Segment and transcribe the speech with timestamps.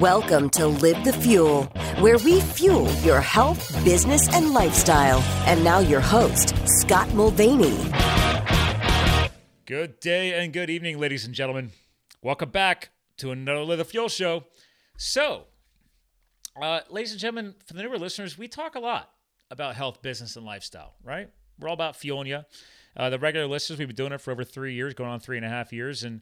[0.00, 1.64] Welcome to Live the Fuel,
[2.00, 5.20] where we fuel your health, business, and lifestyle.
[5.46, 7.78] And now, your host, Scott Mulvaney.
[9.64, 11.70] Good day and good evening, ladies and gentlemen.
[12.20, 14.44] Welcome back to another Live the Fuel show.
[14.98, 15.44] So,
[16.60, 19.10] uh, ladies and gentlemen, for the newer listeners, we talk a lot
[19.50, 21.30] about health, business, and lifestyle, right?
[21.58, 22.40] We're all about fueling you.
[22.94, 25.38] Uh, the regular listeners, we've been doing it for over three years, going on three
[25.38, 26.04] and a half years.
[26.04, 26.20] And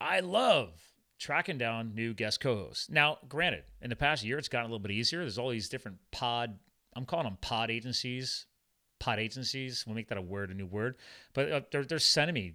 [0.00, 0.89] I love
[1.20, 2.88] tracking down new guest co-hosts.
[2.90, 5.20] Now, granted, in the past year, it's gotten a little bit easier.
[5.20, 6.58] There's all these different pod,
[6.96, 8.46] I'm calling them pod agencies,
[8.98, 9.84] pod agencies.
[9.86, 10.96] We'll make that a word, a new word.
[11.34, 12.54] But uh, they're, they're sending me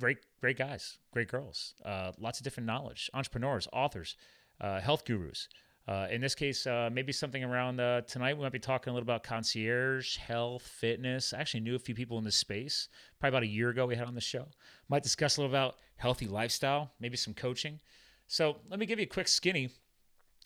[0.00, 4.16] great, great guys, great girls, uh, lots of different knowledge, entrepreneurs, authors,
[4.60, 5.48] uh, health gurus.
[5.88, 8.36] Uh, in this case, uh, maybe something around uh, tonight.
[8.36, 11.32] We might be talking a little about concierge, health, fitness.
[11.32, 12.88] I actually knew a few people in this space.
[13.20, 14.48] Probably about a year ago, we had on the show.
[14.88, 17.78] Might discuss a little about healthy lifestyle, maybe some coaching.
[18.26, 19.70] So let me give you a quick skinny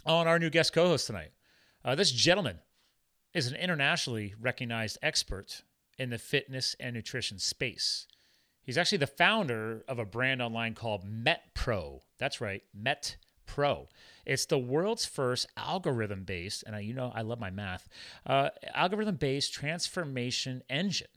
[0.05, 1.31] on our new guest co-host tonight.
[1.83, 2.59] Uh, this gentleman
[3.33, 5.62] is an internationally recognized expert
[5.98, 8.07] in the fitness and nutrition space.
[8.62, 12.01] He's actually the founder of a brand online called MetPro.
[12.19, 13.17] That's right, Met
[13.55, 13.89] Pro.
[14.25, 17.89] It's the world's first algorithm based, and I, you know I love my math,
[18.27, 21.09] uh, algorithm based transformation engine.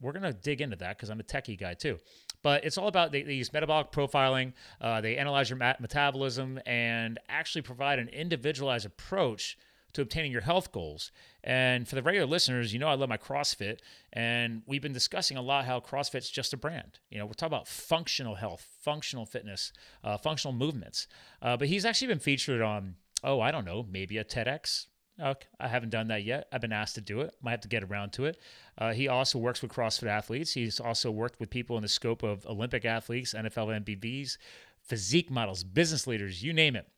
[0.00, 1.98] We're going to dig into that because I'm a techie guy too.
[2.42, 6.60] But it's all about they, they use metabolic profiling, uh, they analyze your mat- metabolism,
[6.66, 9.58] and actually provide an individualized approach
[9.94, 11.12] to obtaining your health goals.
[11.44, 13.78] And for the regular listeners, you know I love my CrossFit,
[14.12, 16.98] and we've been discussing a lot how CrossFit's just a brand.
[17.10, 19.72] You know, we're talking about functional health, functional fitness,
[20.04, 21.06] uh, functional movements.
[21.40, 24.86] Uh, but he's actually been featured on, oh, I don't know, maybe a TEDx.
[25.20, 25.46] Okay.
[25.60, 26.48] I haven't done that yet.
[26.52, 27.34] I've been asked to do it.
[27.42, 28.40] Might have to get around to it.
[28.78, 30.52] Uh, he also works with CrossFit athletes.
[30.52, 34.38] He's also worked with people in the scope of Olympic athletes, NFL MVPs,
[34.82, 36.88] physique models, business leaders, you name it.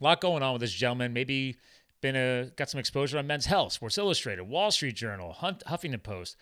[0.00, 1.12] A lot going on with this gentleman.
[1.12, 1.56] Maybe
[2.06, 6.02] been a, got some exposure on Men's Health, Sports Illustrated, Wall Street Journal, Hunt, Huffington
[6.02, 6.36] Post.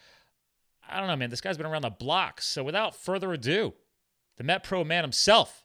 [0.86, 1.30] I don't know, man.
[1.30, 2.42] This guy's been around the block.
[2.42, 3.72] So without further ado,
[4.36, 5.64] the Met Pro man himself,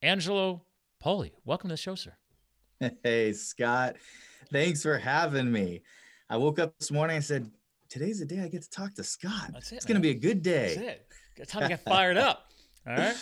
[0.00, 0.62] Angelo
[1.00, 1.32] Poli.
[1.44, 2.12] Welcome to the show, sir.
[3.02, 3.96] Hey, Scott.
[4.52, 5.82] Thanks for having me.
[6.30, 7.50] I woke up this morning and said,
[7.88, 9.50] Today's the day I get to talk to Scott.
[9.52, 9.76] That's it.
[9.76, 10.74] It's going to be a good day.
[10.76, 11.06] That's it.
[11.36, 12.46] It's time to get fired up.
[12.86, 13.16] All right.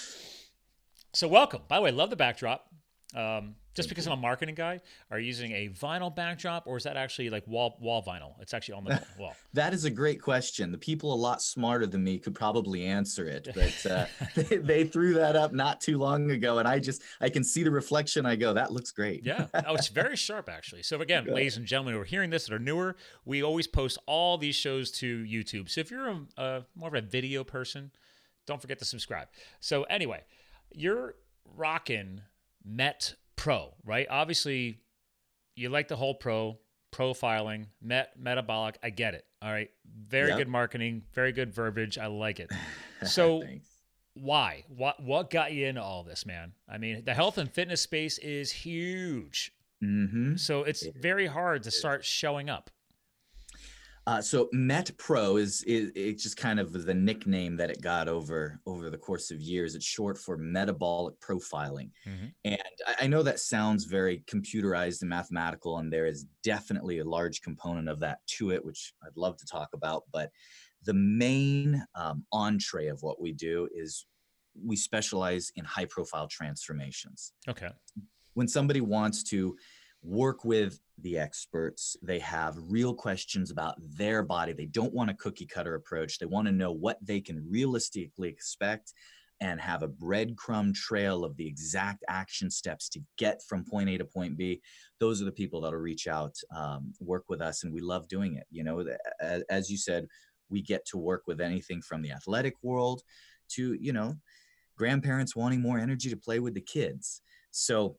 [1.14, 1.62] So, welcome.
[1.66, 2.66] By the way, love the backdrop.
[3.14, 6.84] Um, just because I'm a marketing guy, are you using a vinyl backdrop or is
[6.84, 8.34] that actually like wall wall vinyl?
[8.41, 9.34] It's actually on the wall.
[9.54, 10.72] that is a great question.
[10.72, 14.84] The people a lot smarter than me could probably answer it, but uh, they, they,
[14.84, 18.26] threw that up not too long ago, and I just I can see the reflection.
[18.26, 19.25] I go, that looks great.
[19.25, 20.82] yeah, oh, it's very sharp actually.
[20.82, 21.34] So again, Good.
[21.34, 24.56] ladies and gentlemen who are hearing this that are newer, we always post all these
[24.56, 25.70] shows to YouTube.
[25.70, 27.92] So if you're a, a more of a video person,
[28.47, 29.28] don't forget to subscribe.
[29.60, 30.22] So anyway,
[30.72, 31.14] you're
[31.44, 32.22] rocking
[32.64, 34.06] Met pro, right?
[34.10, 34.78] Obviously,
[35.56, 36.58] you like the whole pro
[36.92, 38.78] profiling, met metabolic.
[38.82, 39.24] I get it.
[39.42, 39.70] All right,
[40.06, 40.38] very yep.
[40.38, 41.98] good marketing, very good verbiage.
[41.98, 42.50] I like it.
[43.06, 43.42] So.
[44.14, 44.64] why?
[44.68, 46.52] What what got you into all this, man?
[46.68, 49.52] I mean, the health and fitness space is huge.
[49.82, 50.36] Mm-hmm.
[50.36, 52.70] So it's very hard to start showing up.
[54.06, 58.09] Uh, so Met Pro is, is it's just kind of the nickname that it got
[58.09, 59.75] over over the course of years.
[59.75, 62.27] It's short for metabolic profiling, mm-hmm.
[62.44, 67.05] and I, I know that sounds very computerized and mathematical, and there is definitely a
[67.05, 70.05] large component of that to it, which I'd love to talk about.
[70.12, 70.31] But
[70.84, 74.06] the main um, entree of what we do is
[74.65, 77.32] we specialize in high profile transformations.
[77.49, 77.69] Okay.
[78.34, 79.56] When somebody wants to
[80.03, 81.97] work with the experts.
[82.03, 84.53] They have real questions about their body.
[84.53, 86.19] They don't want a cookie cutter approach.
[86.19, 88.93] They want to know what they can realistically expect
[89.43, 93.97] and have a breadcrumb trail of the exact action steps to get from point A
[93.97, 94.61] to point B.
[94.99, 98.34] Those are the people that'll reach out, um, work with us, and we love doing
[98.37, 98.47] it.
[98.50, 98.84] You know,
[99.49, 100.06] as you said,
[100.50, 103.03] we get to work with anything from the athletic world
[103.50, 104.17] to, you know,
[104.77, 107.22] grandparents wanting more energy to play with the kids.
[107.50, 107.97] So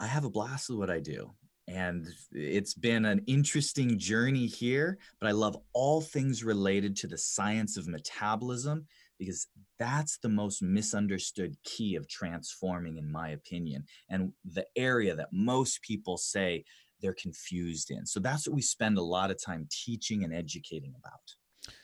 [0.00, 1.30] I have a blast with what I do.
[1.66, 7.16] And it's been an interesting journey here, but I love all things related to the
[7.16, 8.86] science of metabolism
[9.18, 9.46] because
[9.78, 15.80] that's the most misunderstood key of transforming, in my opinion, and the area that most
[15.82, 16.64] people say
[17.00, 18.04] they're confused in.
[18.04, 21.34] So that's what we spend a lot of time teaching and educating about.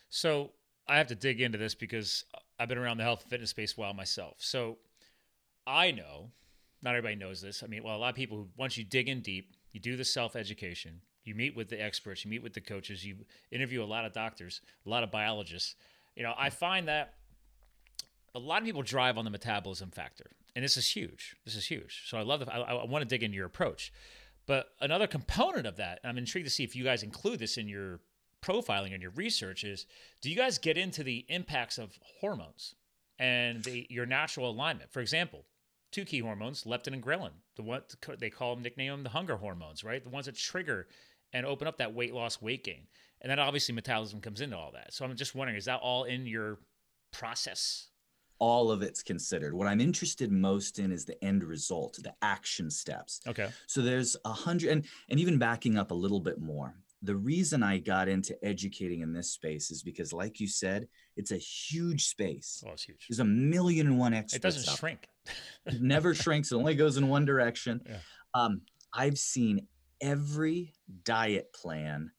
[0.08, 0.52] So
[0.88, 2.24] I have to dig into this because
[2.58, 4.36] I've been around the health and fitness space a while myself.
[4.38, 4.78] So
[5.66, 6.32] I know
[6.82, 7.62] not everybody knows this.
[7.62, 10.04] I mean, well, a lot of people, once you dig in deep, you do the
[10.04, 13.16] self education, you meet with the experts, you meet with the coaches, you
[13.50, 15.74] interview a lot of doctors, a lot of biologists.
[16.16, 17.14] You know, I find that
[18.34, 20.30] a lot of people drive on the metabolism factor.
[20.56, 21.36] and this is huge.
[21.44, 22.04] This is huge.
[22.06, 22.52] So I love the.
[22.52, 23.92] I, I want to dig into your approach,
[24.46, 27.68] but another component of that, I'm intrigued to see if you guys include this in
[27.68, 28.00] your
[28.42, 29.64] profiling and your research.
[29.64, 29.86] Is
[30.20, 32.74] do you guys get into the impacts of hormones
[33.18, 34.90] and the, your natural alignment?
[34.90, 35.44] For example,
[35.90, 37.32] two key hormones, leptin and ghrelin.
[37.56, 37.82] The one
[38.18, 40.02] they call them, nickname them the hunger hormones, right?
[40.02, 40.88] The ones that trigger
[41.32, 42.86] and open up that weight loss, weight gain,
[43.20, 44.92] and then obviously metabolism comes into all that.
[44.92, 46.58] So I'm just wondering, is that all in your
[47.12, 47.90] process?
[48.40, 49.54] all of it's considered.
[49.54, 53.20] What I'm interested most in is the end result, the action steps.
[53.28, 53.48] Okay.
[53.66, 56.74] So there's a hundred, and, and even backing up a little bit more.
[57.02, 61.30] The reason I got into educating in this space is because, like you said, it's
[61.30, 62.62] a huge space.
[62.66, 63.06] Oh, it's huge.
[63.08, 64.36] There's a million and one experts.
[64.36, 65.08] It doesn't shrink.
[65.66, 66.52] it never shrinks.
[66.52, 67.80] It only goes in one direction.
[67.86, 67.98] Yeah.
[68.34, 68.62] Um,
[68.92, 69.68] I've seen
[70.00, 70.74] every
[71.04, 72.10] diet plan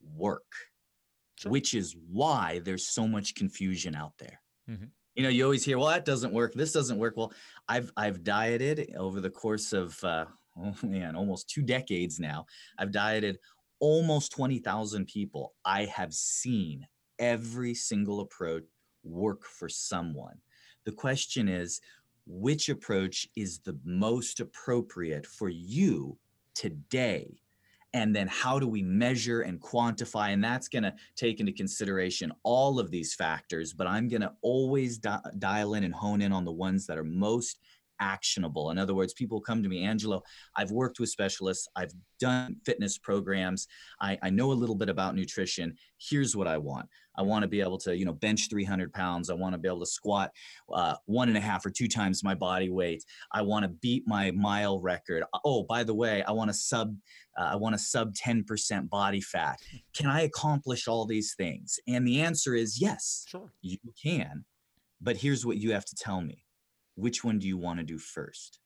[0.00, 0.52] work,
[1.36, 1.52] Sure.
[1.52, 4.40] which is why there's so much confusion out there.
[4.68, 4.90] Mhm.
[5.14, 6.54] You know, you always hear, "Well, that doesn't work.
[6.54, 7.32] This doesn't work." Well,
[7.68, 12.46] I've I've dieted over the course of uh, oh man, almost two decades now.
[12.78, 13.38] I've dieted
[13.78, 15.54] almost twenty thousand people.
[15.64, 16.86] I have seen
[17.18, 18.64] every single approach
[19.04, 20.40] work for someone.
[20.84, 21.80] The question is,
[22.26, 26.18] which approach is the most appropriate for you
[26.54, 27.42] today?
[27.94, 30.32] And then how do we measure and quantify?
[30.32, 34.32] And that's going to take into consideration all of these factors, but I'm going to
[34.40, 37.58] always di- dial in and hone in on the ones that are most
[38.02, 38.70] actionable.
[38.70, 40.22] In other words, people come to me, Angelo,
[40.56, 43.68] I've worked with specialists, I've done fitness programs,
[44.00, 45.76] I, I know a little bit about nutrition.
[45.98, 46.88] Here's what I want.
[47.16, 49.28] I want to be able to, you know, bench 300 pounds.
[49.30, 50.30] I want to be able to squat
[50.72, 53.04] uh, one and a half or two times my body weight.
[53.32, 55.22] I want to beat my mile record.
[55.44, 56.96] Oh, by the way, I want to sub,
[57.38, 59.60] uh, I want to sub 10% body fat.
[59.94, 61.78] Can I accomplish all these things?
[61.86, 63.52] And the answer is yes, Sure.
[63.60, 64.44] you can.
[65.00, 66.44] But here's what you have to tell me
[66.94, 68.58] which one do you want to do first?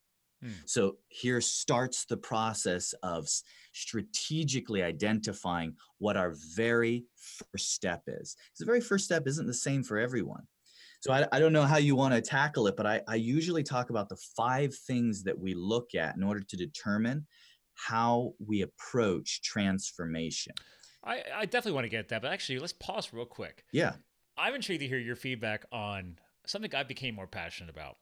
[0.43, 0.50] Hmm.
[0.67, 3.28] So here starts the process of
[3.73, 8.37] strategically identifying what our very first step is.
[8.58, 10.46] The very first step isn't the same for everyone.
[11.00, 13.62] So I, I don't know how you want to tackle it, but I, I usually
[13.62, 17.26] talk about the five things that we look at in order to determine
[17.75, 20.55] how we approach transformation.
[21.05, 23.64] I, I definitely want to get that, but actually, let's pause real quick.
[23.73, 23.94] Yeah.
[24.37, 27.99] I'm intrigued to hear your feedback on something I became more passionate about.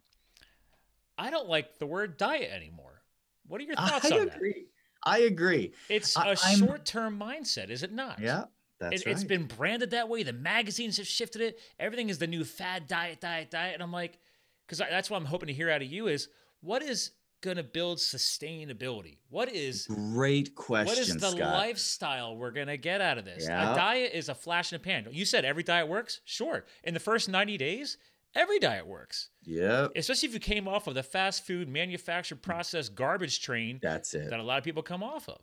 [1.19, 3.03] I don't like the word diet anymore.
[3.47, 4.37] What are your thoughts I on that?
[4.37, 4.67] agree.
[5.05, 5.73] I agree.
[5.89, 8.19] It's I- a I'm- short-term mindset, is it not?
[8.21, 8.45] Yeah,
[8.81, 9.13] that's it, right.
[9.15, 10.23] It's been branded that way.
[10.23, 11.59] The magazines have shifted it.
[11.79, 13.75] Everything is the new fad diet, diet, diet.
[13.75, 14.19] And I'm like,
[14.67, 16.29] because that's what I'm hoping to hear out of you is
[16.63, 17.11] what is
[17.43, 19.19] going to build sustainability?
[19.29, 21.39] What is Great question, what is the Scott.
[21.39, 23.45] lifestyle we're going to get out of this?
[23.47, 23.73] Yeah.
[23.73, 25.07] A diet is a flash in the pan.
[25.11, 26.21] You said every diet works?
[26.25, 26.65] Sure.
[26.83, 27.99] In the first 90 days,
[28.35, 29.29] every diet works.
[29.45, 29.89] Yeah.
[29.97, 34.31] Especially if you came off of the fast food manufactured processed garbage train that's it.
[34.31, 35.41] that a lot of people come off of.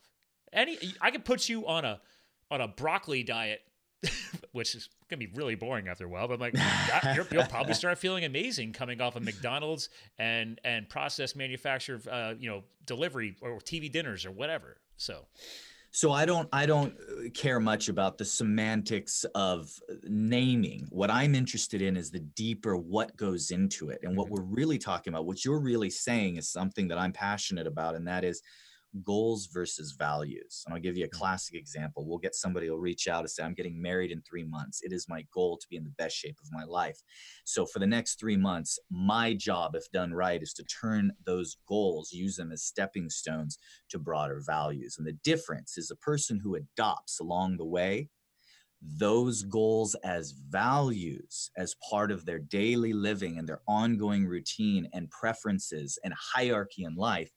[0.54, 2.02] Any I could put you on a
[2.50, 3.62] on a broccoli diet,
[4.52, 6.28] which is gonna be really boring after a while.
[6.28, 6.54] But I'm like,
[7.16, 9.90] you're- you'll probably start feeling amazing coming off of McDonald's
[10.20, 14.78] and and processed manufactured, uh, you know, delivery or TV dinners or whatever.
[14.98, 15.26] So
[15.94, 20.86] So I don't I don't uh, care much about the semantics of uh, naming.
[20.90, 24.00] What I'm interested in is the deeper what goes into it.
[24.04, 24.32] And what Mhm.
[24.32, 28.08] we're really talking about, what you're really saying is something that I'm passionate about and
[28.08, 28.42] that is
[29.04, 30.64] goals versus values.
[30.66, 31.18] And I'll give you a Mhm.
[31.18, 32.06] classic example.
[32.08, 34.82] We'll get somebody will reach out and say I'm getting married in 3 months.
[34.84, 37.02] It is my goal to be in the best shape of my life.
[37.46, 41.58] So for the next 3 months, my job if done right is to turn those
[41.68, 43.58] goals, use them as stepping stones
[43.90, 44.98] to broader values.
[44.98, 48.10] And the difference is a person who adopts along the way
[48.82, 55.10] those goals as values, as part of their daily living and their ongoing routine and
[55.12, 57.32] preferences and hierarchy in life.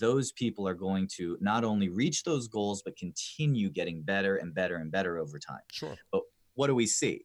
[0.00, 4.54] Those people are going to not only reach those goals, but continue getting better and
[4.54, 6.22] better and better over time sure, But
[6.54, 7.24] what do we see?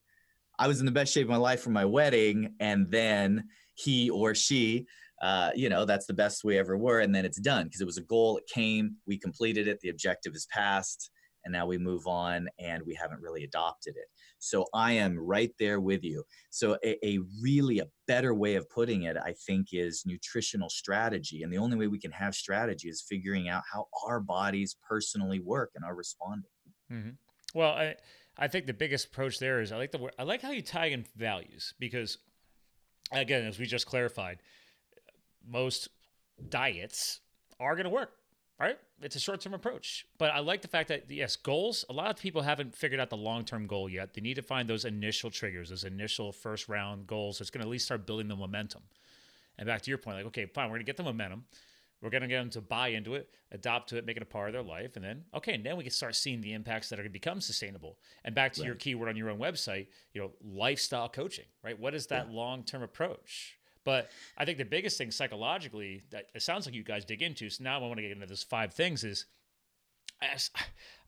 [0.59, 4.09] I was in the best shape of my life for my wedding, and then he
[4.09, 4.85] or she,
[5.21, 7.85] uh, you know, that's the best we ever were, and then it's done because it
[7.85, 8.37] was a goal.
[8.37, 11.09] It came, we completed it, the objective is passed,
[11.43, 14.07] and now we move on, and we haven't really adopted it.
[14.45, 16.23] So I am right there with you.
[16.49, 21.43] So a, a really a better way of putting it, I think, is nutritional strategy,
[21.43, 25.39] and the only way we can have strategy is figuring out how our bodies personally
[25.39, 26.51] work and are responding.
[26.89, 27.11] hmm
[27.53, 27.95] Well, I
[28.37, 30.87] I think the biggest approach there is I like the I like how you tie
[30.87, 32.17] in values because
[33.11, 34.39] again, as we just clarified,
[35.45, 35.89] most
[36.49, 37.21] diets
[37.59, 38.11] are going to work,
[38.59, 38.77] right?
[39.01, 41.83] It's a short-term approach, but I like the fact that yes, goals.
[41.89, 44.13] A lot of people haven't figured out the long-term goal yet.
[44.13, 47.41] They need to find those initial triggers, those initial first-round goals.
[47.41, 48.83] It's going to at least start building the momentum.
[49.57, 51.45] And back to your point, like, okay, fine, we're going to get the momentum.
[52.01, 54.27] We're going to get them to buy into it, adopt to it, make it a
[54.27, 54.95] part of their life.
[54.95, 57.13] And then, okay, and then we can start seeing the impacts that are going to
[57.13, 57.97] become sustainable.
[58.23, 58.67] And back to right.
[58.67, 61.79] your keyword on your own website, you know, lifestyle coaching, right?
[61.79, 62.35] What is that yeah.
[62.35, 63.57] long term approach?
[63.85, 67.49] But I think the biggest thing psychologically that it sounds like you guys dig into.
[67.49, 69.25] So now I want to get into this five things is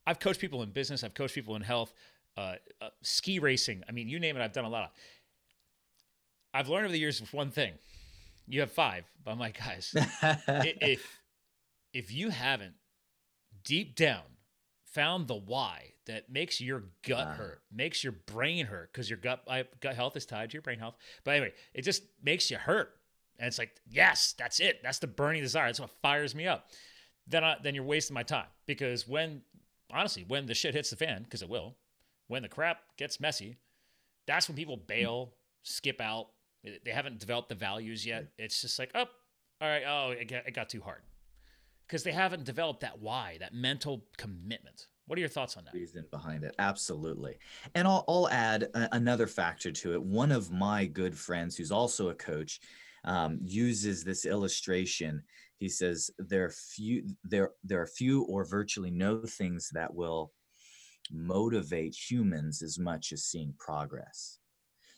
[0.06, 1.94] I've coached people in business, I've coached people in health,
[2.38, 3.84] uh, uh, ski racing.
[3.90, 4.86] I mean, you name it, I've done a lot.
[4.86, 4.90] Of.
[6.54, 7.74] I've learned over the years one thing.
[8.48, 9.94] You have five, but I'm like, guys,
[10.48, 11.20] if
[11.94, 12.76] if you haven't
[13.64, 14.22] deep down
[14.86, 19.48] found the why that makes your gut hurt, makes your brain hurt, because your gut
[19.80, 20.96] gut health is tied to your brain health.
[21.24, 22.96] But anyway, it just makes you hurt,
[23.40, 24.82] and it's like, yes, that's it.
[24.84, 25.68] That's the burning desire.
[25.68, 26.72] That's what fires me up.
[27.28, 29.42] Then I, then you're wasting my time because when
[29.92, 31.76] honestly, when the shit hits the fan, because it will,
[32.28, 33.58] when the crap gets messy,
[34.26, 35.34] that's when people bail,
[35.64, 36.28] skip out.
[36.64, 38.24] They haven't developed the values yet.
[38.24, 38.28] Mm.
[38.40, 39.06] It's just like, oh,
[39.62, 41.02] all right, oh, it got, it got too hard.
[41.88, 44.88] Because they haven't developed that why, that mental commitment.
[45.08, 45.74] What are your thoughts on that?
[45.74, 47.38] Reason behind it, absolutely.
[47.76, 50.04] And I'll, I'll add a, another factor to it.
[50.04, 52.60] One of my good friends, who's also a coach,
[53.06, 55.24] um, uses this illustration.
[55.58, 60.34] He says there are few there there are few or virtually no things that will
[61.12, 64.40] motivate humans as much as seeing progress.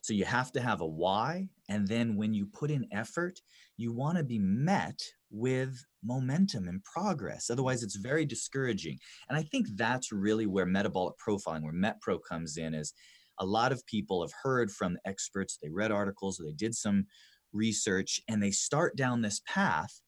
[0.01, 1.49] So you have to have a why.
[1.69, 3.39] And then when you put in effort,
[3.79, 4.99] you want to be met
[5.31, 7.49] with momentum and progress.
[7.49, 8.97] Otherwise, it's very discouraging.
[9.29, 12.93] And I think that's really where metabolic profiling, where MetPro comes in, is
[13.39, 17.05] a lot of people have heard from experts, they read articles, or they did some
[17.53, 20.01] research, and they start down this path.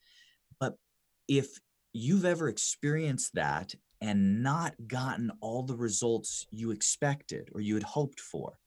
[0.60, 0.74] But
[1.30, 1.48] if
[1.94, 7.84] you've ever experienced that and not gotten all the results you expected or you had
[7.84, 8.58] hoped for,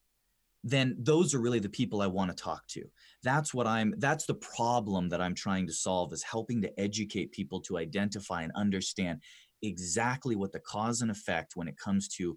[0.66, 2.83] then those are really the people I want to talk to.
[3.23, 7.33] That's what I'm that's the problem that I'm trying to solve is helping to educate
[7.33, 9.21] people to identify and understand
[9.62, 12.37] exactly what the cause and effect when it comes to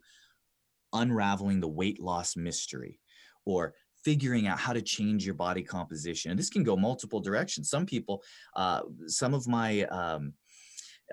[0.93, 2.99] unraveling the weight loss mystery
[3.45, 6.31] or figuring out how to change your body composition.
[6.31, 7.69] And this can go multiple directions.
[7.69, 8.23] Some people,
[8.55, 10.33] uh, some of my um,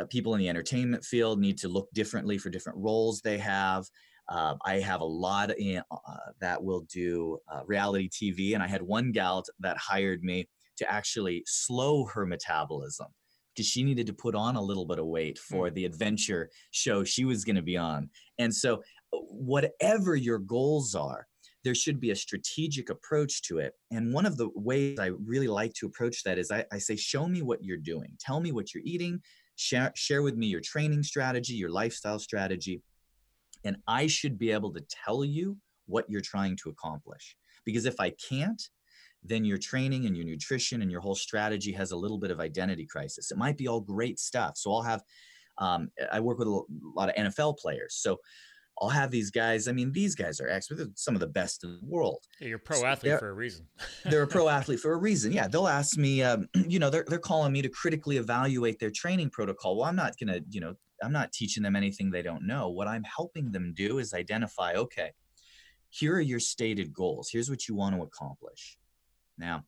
[0.01, 3.87] uh, people in the entertainment field need to look differently for different roles they have.
[4.29, 8.67] Uh, I have a lot in, uh, that will do uh, reality TV, and I
[8.67, 13.07] had one gal that hired me to actually slow her metabolism
[13.55, 15.75] because she needed to put on a little bit of weight for mm.
[15.75, 18.09] the adventure show she was going to be on.
[18.39, 21.27] And so, uh, whatever your goals are,
[21.63, 23.73] there should be a strategic approach to it.
[23.91, 26.97] And one of the ways I really like to approach that is I, I say,
[26.97, 28.17] show me what you're doing.
[28.21, 29.21] Tell me what you're eating.
[29.57, 32.83] Share, share with me your training strategy, your lifestyle strategy
[33.65, 35.57] and I should be able to tell you
[35.87, 37.37] what you're trying to accomplish.
[37.65, 38.63] Because if I can't,
[39.23, 42.41] then your training and your nutrition and your whole strategy has a little bit of
[42.41, 43.31] identity crisis.
[43.31, 44.57] It might be all great stuff.
[44.57, 45.03] So I'll have,
[45.59, 46.63] um, I work with a
[46.95, 47.97] lot of NFL players.
[47.97, 48.19] So
[48.81, 49.69] I'll have these guys.
[49.69, 52.19] I mean, these guys are experts, some of the best in the world.
[52.41, 53.67] Yeah, you're a pro so athlete for a reason.
[54.05, 55.33] they're a pro athlete for a reason.
[55.33, 56.23] Yeah, they'll ask me.
[56.23, 59.77] Um, you know, they're they're calling me to critically evaluate their training protocol.
[59.77, 62.71] Well, I'm not gonna, you know, I'm not teaching them anything they don't know.
[62.71, 64.73] What I'm helping them do is identify.
[64.75, 65.11] Okay,
[65.91, 67.29] here are your stated goals.
[67.31, 68.79] Here's what you want to accomplish.
[69.39, 69.65] Now,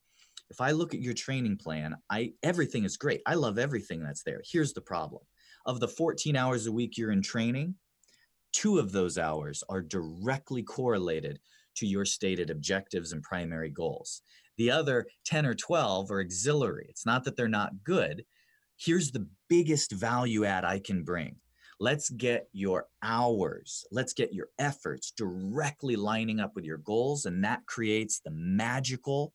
[0.50, 3.20] if I look at your training plan, I everything is great.
[3.26, 4.40] I love everything that's there.
[4.44, 5.22] Here's the problem.
[5.66, 7.74] Of the 14 hours a week you're in training,
[8.52, 11.40] two of those hours are directly correlated
[11.76, 14.22] to your stated objectives and primary goals.
[14.56, 16.86] The other 10 or 12 are auxiliary.
[16.88, 18.24] It's not that they're not good.
[18.76, 21.36] Here's the biggest value add I can bring.
[21.78, 27.26] Let's get your hours, let's get your efforts directly lining up with your goals.
[27.26, 29.34] And that creates the magical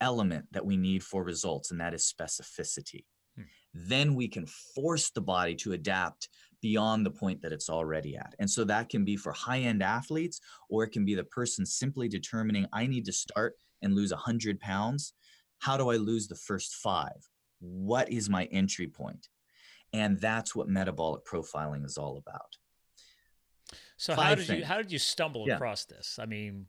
[0.00, 3.04] element that we need for results, and that is specificity.
[3.36, 3.42] Hmm.
[3.74, 6.28] Then we can force the body to adapt
[6.60, 8.34] beyond the point that it's already at.
[8.38, 11.66] And so that can be for high end athletes, or it can be the person
[11.66, 15.14] simply determining, I need to start and lose 100 pounds.
[15.58, 17.28] How do I lose the first five?
[17.62, 19.28] What is my entry point?
[19.92, 22.56] And that's what metabolic profiling is all about.
[23.96, 24.58] So how did things.
[24.60, 25.54] you how did you stumble yeah.
[25.54, 26.18] across this?
[26.20, 26.66] I mean,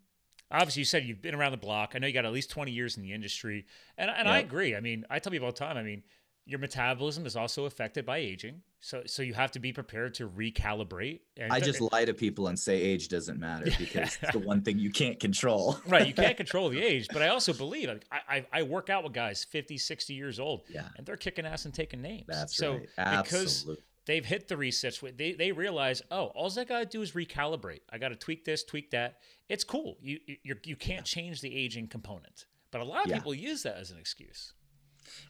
[0.51, 1.93] obviously you said you've been around the block.
[1.95, 3.65] I know you got at least 20 years in the industry.
[3.97, 4.27] And and.
[4.27, 4.75] I agree.
[4.75, 6.03] I mean, I tell people all the time, I mean,
[6.45, 8.61] your metabolism is also affected by aging.
[8.81, 11.21] So so you have to be prepared to recalibrate.
[11.49, 14.77] I just lie to people and say age doesn't matter because it's the one thing
[14.77, 15.77] you can't control.
[15.87, 19.03] right, you can't control the age, but I also believe I, I, I work out
[19.03, 20.89] with guys 50, 60 years old yeah.
[20.97, 22.25] and they're kicking ass and taking names.
[22.27, 22.89] That's so right.
[22.97, 23.75] Absolutely.
[23.75, 27.13] because they've hit the resets they they realize, "Oh, all I got to do is
[27.13, 27.81] recalibrate.
[27.89, 29.97] I got to tweak this, tweak that." It's cool.
[30.01, 32.47] You you you can't change the aging component.
[32.71, 33.17] But a lot of yeah.
[33.17, 34.53] people use that as an excuse.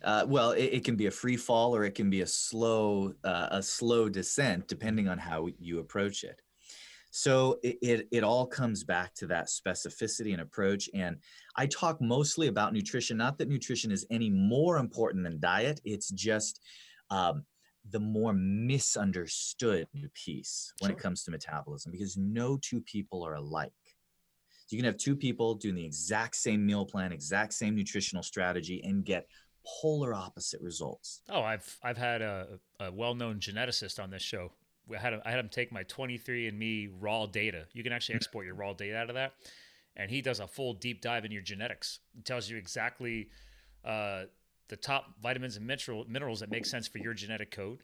[0.03, 3.13] Uh, well, it, it, can be a free fall or it can be a slow
[3.23, 6.41] uh, a slow descent, depending on how you approach it.
[7.15, 10.89] So it, it, it all comes back to that specificity and approach.
[10.95, 11.17] And
[11.55, 13.17] I talk mostly about nutrition.
[13.17, 15.79] Not that nutrition is any more important than diet.
[15.85, 16.59] It's just
[17.11, 17.45] um,
[17.91, 20.97] the more misunderstood piece when sure.
[20.97, 23.71] it comes to metabolism because no two people are alike.
[24.65, 28.23] So you can have two people doing the exact same meal plan, exact same nutritional
[28.23, 29.27] strategy, and get
[29.65, 31.21] polar opposite results.
[31.29, 34.51] Oh, I've I've had a, a well-known geneticist on this show.
[34.93, 37.65] I had, I had him take my 23andMe raw data.
[37.71, 39.33] You can actually export your raw data out of that,
[39.95, 41.99] and he does a full deep dive in your genetics.
[42.13, 43.29] He tells you exactly
[43.85, 44.23] uh,
[44.67, 47.79] the top vitamins and mineral, minerals that make sense for your genetic code,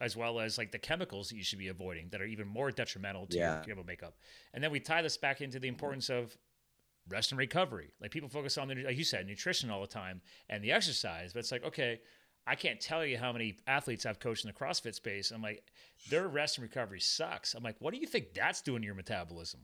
[0.00, 2.70] as well as like the chemicals that you should be avoiding that are even more
[2.70, 3.56] detrimental to yeah.
[3.56, 4.14] your chemical makeup.
[4.54, 6.36] And then we tie this back into the importance of
[7.08, 7.92] rest and recovery.
[8.00, 11.32] Like people focus on the, like you said, nutrition all the time and the exercise,
[11.32, 12.00] but it's like, okay,
[12.46, 15.30] I can't tell you how many athletes I've coached in the CrossFit space.
[15.30, 15.62] I'm like,
[16.08, 17.54] their rest and recovery sucks.
[17.54, 19.60] I'm like, what do you think that's doing to your metabolism?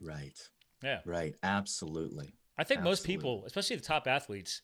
[0.00, 0.38] Right.
[0.82, 1.00] Yeah.
[1.04, 1.34] Right.
[1.42, 2.34] Absolutely.
[2.56, 2.90] I think Absolutely.
[2.90, 4.62] most people, especially the top athletes,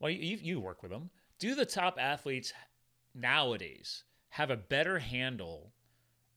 [0.00, 1.10] well, you, you work with them.
[1.38, 2.52] Do the top athletes
[3.14, 5.72] nowadays have a better handle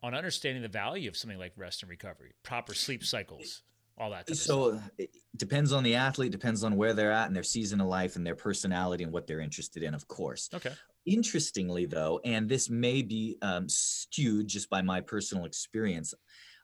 [0.03, 3.61] on understanding the value of something like rest and recovery, proper sleep cycles,
[4.01, 4.35] all that.
[4.35, 7.87] So it depends on the athlete, depends on where they're at and their season of
[7.87, 10.49] life and their personality and what they're interested in, of course.
[10.53, 10.71] Okay.
[11.05, 16.13] Interestingly, though, and this may be um, skewed just by my personal experience,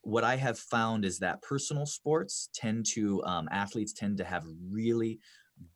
[0.01, 4.45] what I have found is that personal sports tend to um, athletes tend to have
[4.69, 5.19] really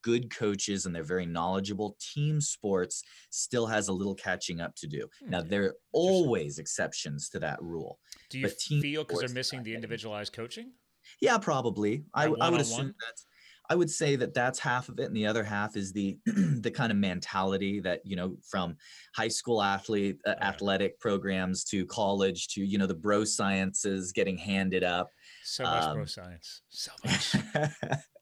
[0.03, 1.95] good coaches and they're very knowledgeable.
[1.99, 5.07] Team sports still has a little catching up to do.
[5.23, 5.29] Hmm.
[5.31, 7.99] Now there are always exceptions to that rule.
[8.29, 10.71] Do you feel because they're missing the individualized coaching?
[11.21, 12.03] Yeah, probably.
[12.13, 13.21] I, I would assume that.
[13.69, 16.71] I would say that that's half of it, and the other half is the the
[16.71, 18.75] kind of mentality that you know from
[19.15, 24.37] high school athlete uh, athletic programs to college to you know the bro sciences getting
[24.37, 25.09] handed up.
[25.45, 27.35] So much um, bro science, so much.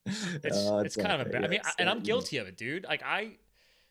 [0.06, 1.46] it's oh, it's kind of a bad.
[1.46, 2.84] I mean, I, and I'm guilty of it, dude.
[2.84, 3.38] Like I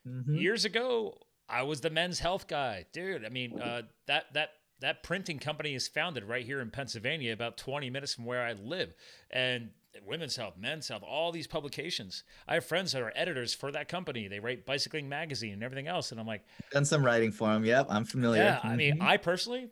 [0.07, 0.37] mm-hmm.
[0.37, 1.19] years ago,
[1.49, 3.25] I was the men's health guy, dude.
[3.25, 7.57] I mean, uh, that that that printing company is founded right here in Pennsylvania, about
[7.57, 8.95] 20 minutes from where I live,
[9.31, 9.71] and
[10.07, 12.25] women's health, men's health, all these publications.
[12.47, 14.29] I have friends that are editors for that company.
[14.29, 17.65] They write Bicycling Magazine and everything else, and I'm like, done some writing for them.
[17.65, 18.43] Yep, I'm familiar.
[18.43, 19.09] Yeah, I mean, mm-hmm.
[19.09, 19.71] I personally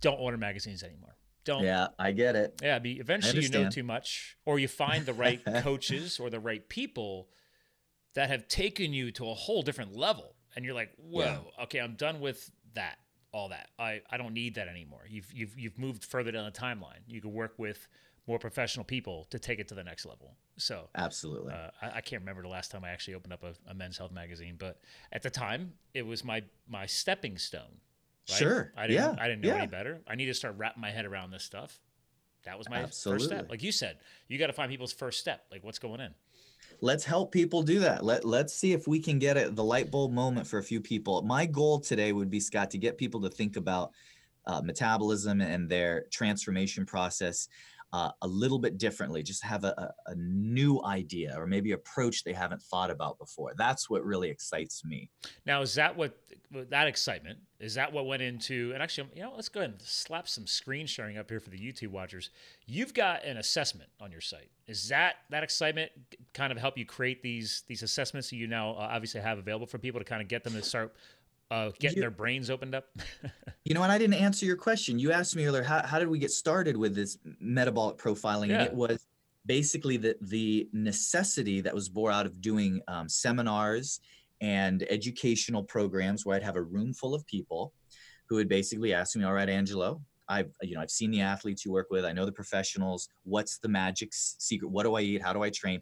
[0.00, 1.16] don't order magazines anymore.
[1.44, 1.64] Don't.
[1.64, 2.60] Yeah, I get it.
[2.62, 6.40] Yeah, be eventually you know too much, or you find the right coaches or the
[6.40, 7.28] right people
[8.14, 11.64] that have taken you to a whole different level, and you're like, whoa, yeah.
[11.64, 12.98] okay, I'm done with that,
[13.32, 13.68] all that.
[13.78, 15.02] I, I don't need that anymore.
[15.08, 17.02] You've you've you've moved further down the timeline.
[17.06, 17.88] You can work with
[18.26, 20.34] more professional people to take it to the next level.
[20.56, 23.54] So absolutely, uh, I, I, can't remember the last time I actually opened up a,
[23.70, 24.80] a men's health magazine, but
[25.12, 27.80] at the time it was my my stepping stone
[28.28, 28.38] Right?
[28.38, 28.72] Sure.
[28.76, 29.16] I didn't, yeah.
[29.22, 29.56] I didn't know yeah.
[29.56, 30.00] any better.
[30.06, 31.80] I need to start wrapping my head around this stuff.
[32.44, 33.18] That was my Absolutely.
[33.18, 33.50] first step.
[33.50, 35.46] Like you said, you got to find people's first step.
[35.50, 36.14] Like what's going in.
[36.80, 38.04] Let's help people do that.
[38.04, 40.80] Let Let's see if we can get it the light bulb moment for a few
[40.80, 41.22] people.
[41.22, 43.90] My goal today would be Scott to get people to think about
[44.46, 47.48] uh, metabolism and their transformation process
[47.92, 52.22] uh, a little bit differently, just have a, a, a, new idea or maybe approach
[52.22, 53.54] they haven't thought about before.
[53.56, 55.10] That's what really excites me.
[55.46, 56.18] Now, is that what
[56.68, 58.70] that excitement is that what went into?
[58.72, 61.50] And actually, you know, let's go ahead and slap some screen sharing up here for
[61.50, 62.30] the YouTube watchers.
[62.66, 64.50] You've got an assessment on your site.
[64.68, 65.90] Is that that excitement
[66.34, 69.66] kind of help you create these these assessments that you now uh, obviously have available
[69.66, 70.94] for people to kind of get them to start
[71.50, 72.86] uh, getting you, their brains opened up?
[73.64, 74.98] you know, and I didn't answer your question.
[74.98, 78.48] You asked me earlier, how, how did we get started with this metabolic profiling?
[78.48, 78.60] Yeah.
[78.60, 79.04] And it was
[79.46, 84.00] basically the, the necessity that was born out of doing um, seminars
[84.40, 87.72] and educational programs where I'd have a room full of people
[88.28, 91.64] who would basically ask me, all right, Angelo, I've, you know, I've seen the athletes
[91.64, 92.04] you work with.
[92.04, 93.08] I know the professionals.
[93.24, 94.68] What's the magic secret?
[94.68, 95.22] What do I eat?
[95.22, 95.80] How do I train?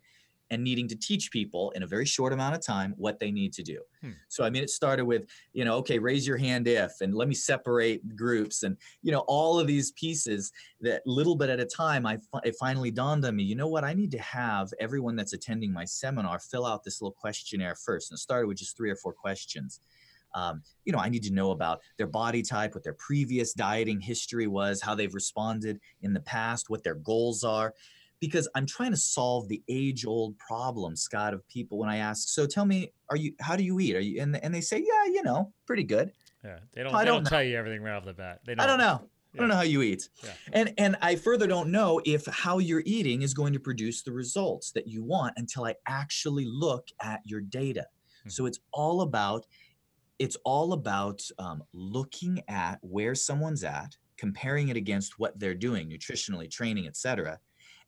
[0.51, 3.53] And needing to teach people in a very short amount of time what they need
[3.53, 3.81] to do.
[4.01, 4.11] Hmm.
[4.29, 7.29] So I mean it started with, you know, okay, raise your hand if and let
[7.29, 11.65] me separate groups and you know all of these pieces that little bit at a
[11.65, 15.17] time I it finally dawned on me, you know what, I need to have everyone
[15.17, 18.11] that's attending my seminar fill out this little questionnaire first.
[18.11, 19.81] And it started with just three or four questions.
[20.35, 24.01] Um, you know, I need to know about their body type, what their previous dieting
[24.01, 27.73] history was, how they've responded in the past, what their goals are
[28.21, 32.29] because I'm trying to solve the age old problem, Scott, of people when I ask,
[32.29, 33.97] so tell me, are you, how do you eat?
[33.97, 36.13] Are you, and, and they say, yeah, you know, pretty good.
[36.45, 36.59] Yeah.
[36.73, 38.41] They don't, they don't, don't tell you everything right off the bat.
[38.47, 38.65] They don't.
[38.65, 39.09] I don't know.
[39.35, 39.41] Yeah.
[39.41, 40.09] I don't know how you eat.
[40.25, 40.31] Yeah.
[40.53, 44.13] And, and I further don't know if how you're eating is going to produce the
[44.13, 47.87] results that you want until I actually look at your data.
[48.23, 48.29] Hmm.
[48.31, 49.47] So it's all about
[50.19, 55.91] it's all about um, looking at where someone's at, comparing it against what they're doing
[55.91, 57.39] nutritionally, training, etc.,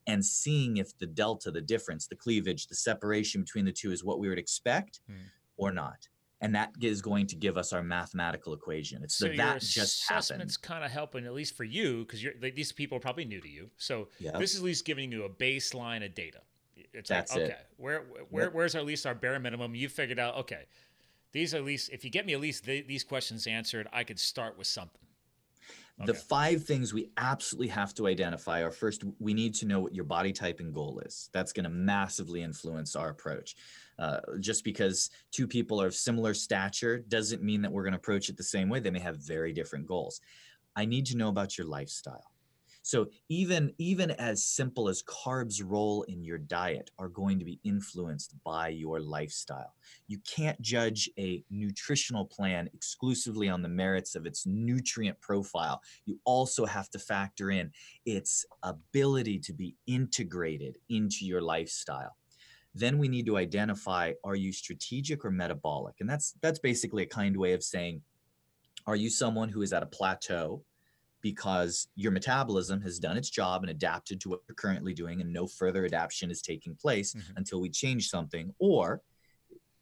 [0.08, 4.02] and seeing if the delta, the difference, the cleavage, the separation between the two is
[4.02, 5.14] what we would expect hmm.
[5.56, 6.08] or not
[6.40, 9.02] and that is going to give us our mathematical equation.
[9.02, 10.42] It's so the that just happened.
[10.42, 13.40] It's kind of helping at least for you because like, these people are probably new
[13.40, 13.70] to you.
[13.76, 14.38] So yep.
[14.38, 16.40] this is at least giving you a baseline of data.
[16.92, 17.66] It's That's like, okay, it.
[17.76, 18.54] where where yep.
[18.54, 19.74] where's at least our bare minimum?
[19.74, 20.66] You figured out okay,
[21.32, 24.20] these at least if you get me at least the, these questions answered, I could
[24.20, 25.00] start with something.
[26.00, 26.06] Okay.
[26.06, 29.94] The five things we absolutely have to identify are first, we need to know what
[29.94, 31.28] your body type and goal is.
[31.32, 33.56] That's going to massively influence our approach.
[33.98, 37.98] Uh, just because two people are of similar stature doesn't mean that we're going to
[37.98, 38.78] approach it the same way.
[38.78, 40.20] They may have very different goals.
[40.76, 42.30] I need to know about your lifestyle.
[42.88, 47.60] So even even as simple as carbs role in your diet are going to be
[47.62, 49.74] influenced by your lifestyle.
[50.06, 55.82] You can't judge a nutritional plan exclusively on the merits of its nutrient profile.
[56.06, 57.72] You also have to factor in
[58.06, 62.16] its ability to be integrated into your lifestyle
[62.74, 67.06] then we need to identify are you strategic or metabolic and that's that's basically a
[67.06, 68.02] kind way of saying
[68.86, 70.62] are you someone who is at a plateau
[71.20, 75.32] because your metabolism has done its job and adapted to what you're currently doing and
[75.32, 77.36] no further adaptation is taking place mm-hmm.
[77.36, 79.02] until we change something or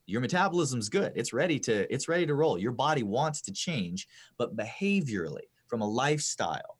[0.06, 4.06] your metabolism's good it's ready to it's ready to roll your body wants to change
[4.38, 6.78] but behaviorally from a lifestyle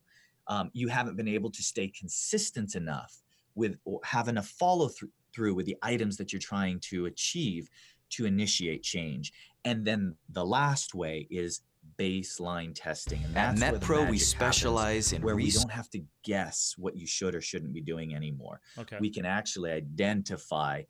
[0.48, 3.22] um, you haven't been able to stay consistent enough
[3.56, 7.68] with have enough follow through through with the items that you're trying to achieve
[8.08, 9.32] to initiate change.
[9.64, 11.60] And then the last way is
[11.98, 13.22] baseline testing.
[13.24, 17.06] And that's At MetPro, we specialize in where we don't have to guess what you
[17.06, 18.60] should or shouldn't be doing anymore.
[18.78, 18.98] Okay.
[19.00, 20.82] We can actually identify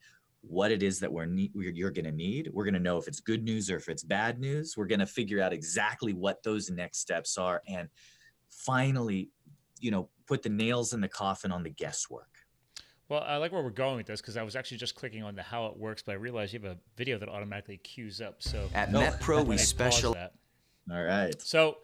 [0.43, 2.51] what it is that we're ne- you're going to need.
[2.53, 4.77] We're going to know if it's good news or if it's bad news.
[4.77, 7.89] We're going to figure out exactly what those next steps are, and
[8.49, 9.31] finally,
[9.81, 12.29] you know, put the nails in the coffin on the guesswork.
[13.09, 15.37] Well, I like where we're going with this because I was actually just clicking on
[15.37, 18.37] the how it works, but I realized you have a video that automatically queues up.
[18.43, 20.31] So at oh, MetPro, we specialize.
[20.91, 21.41] All right.
[21.43, 21.79] So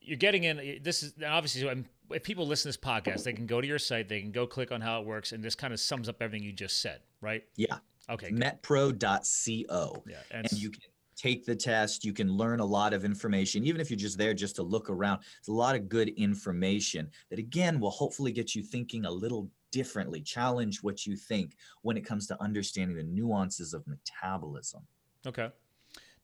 [0.00, 0.80] you're getting in.
[0.82, 4.08] This is obviously if people listen to this podcast, they can go to your site,
[4.08, 6.44] they can go click on how it works, and this kind of sums up everything
[6.44, 7.44] you just said, right?
[7.56, 7.78] Yeah.
[8.08, 8.30] Okay.
[8.30, 10.02] Metpro.co.
[10.06, 10.82] Yeah, and, and you can
[11.16, 12.04] take the test.
[12.04, 14.90] You can learn a lot of information, even if you're just there just to look
[14.90, 15.20] around.
[15.38, 19.48] It's a lot of good information that, again, will hopefully get you thinking a little
[19.70, 24.82] differently, challenge what you think when it comes to understanding the nuances of metabolism.
[25.26, 25.50] Okay.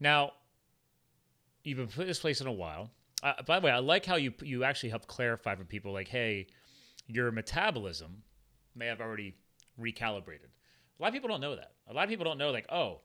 [0.01, 0.33] Now,
[1.67, 2.91] you've been put this place in a while.
[3.23, 6.09] Uh, by the way, I like how you you actually help clarify for people like,
[6.09, 6.47] hey,
[7.07, 8.23] your metabolism
[8.75, 9.35] may have already
[9.81, 10.51] recalibrated.
[10.99, 11.73] A lot of people don't know that.
[11.89, 13.01] A lot of people don't know like, oh,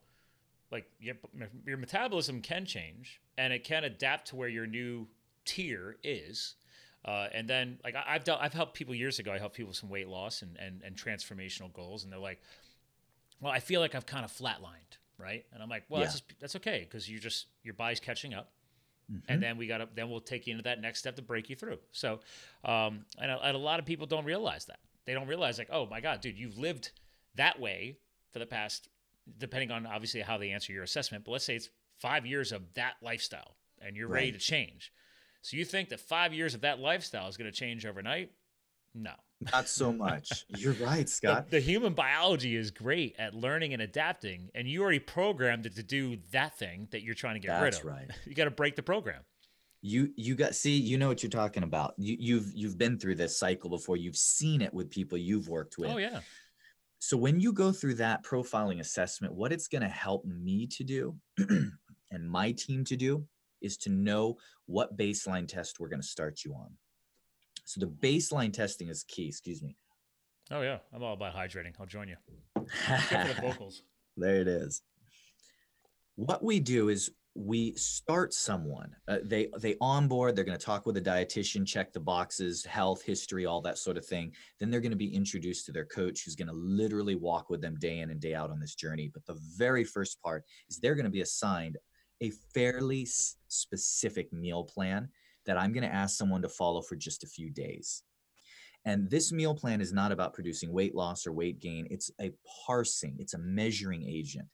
[0.71, 1.15] like your,
[1.65, 5.07] your metabolism can change and it can adapt to where your new
[5.45, 6.55] tier is
[7.03, 9.31] uh, and then like I, have dealt, I've helped people years ago.
[9.31, 12.41] I helped people with some weight loss and, and and transformational goals, and they're like,
[13.39, 16.07] "Well, I feel like I've kind of flatlined, right?" And I'm like, "Well, yeah.
[16.07, 18.51] that's just, that's okay because you just your body's catching up."
[19.11, 19.31] Mm-hmm.
[19.31, 21.49] And then we got to then we'll take you into that next step to break
[21.49, 21.79] you through.
[21.91, 22.19] So,
[22.63, 24.79] um, and a, and a lot of people don't realize that.
[25.05, 26.91] They don't realize like, oh my God, dude, you've lived
[27.35, 27.97] that way
[28.31, 28.87] for the past,
[29.37, 31.25] depending on obviously how they answer your assessment.
[31.25, 34.15] But let's say it's five years of that lifestyle, and you're right.
[34.15, 34.93] ready to change.
[35.41, 38.31] So you think that five years of that lifestyle is going to change overnight?
[38.93, 39.13] No.
[39.51, 40.45] Not so much.
[40.49, 41.49] You're right, Scott.
[41.49, 45.75] The, the, human biology is great at learning and adapting, and you already programmed it
[45.75, 47.99] to do that thing that you're trying to get That's rid of.
[47.99, 48.17] That's right.
[48.25, 49.21] You got to break the program.
[49.83, 51.95] You you got see you know what you're talking about.
[51.97, 53.97] You you've you've been through this cycle before.
[53.97, 55.89] You've seen it with people you've worked with.
[55.89, 56.19] Oh yeah.
[56.99, 60.83] So when you go through that profiling assessment, what it's going to help me to
[60.83, 61.15] do
[62.11, 63.25] and my team to do
[63.61, 66.69] is to know what baseline test we're going to start you on.
[67.71, 69.27] So the baseline testing is key.
[69.29, 69.77] Excuse me.
[70.51, 71.73] Oh yeah, I'm all about hydrating.
[71.79, 72.17] I'll join you.
[72.55, 73.83] the vocals.
[74.17, 74.81] There it is.
[76.15, 78.93] What we do is we start someone.
[79.07, 80.35] Uh, they they onboard.
[80.35, 83.95] They're going to talk with a dietitian, check the boxes, health history, all that sort
[83.95, 84.33] of thing.
[84.59, 87.61] Then they're going to be introduced to their coach, who's going to literally walk with
[87.61, 89.09] them day in and day out on this journey.
[89.13, 91.77] But the very first part is they're going to be assigned
[92.19, 93.07] a fairly
[93.47, 95.07] specific meal plan
[95.45, 98.03] that I'm going to ask someone to follow for just a few days.
[98.85, 101.87] And this meal plan is not about producing weight loss or weight gain.
[101.91, 102.31] It's a
[102.65, 104.47] parsing, it's a measuring agent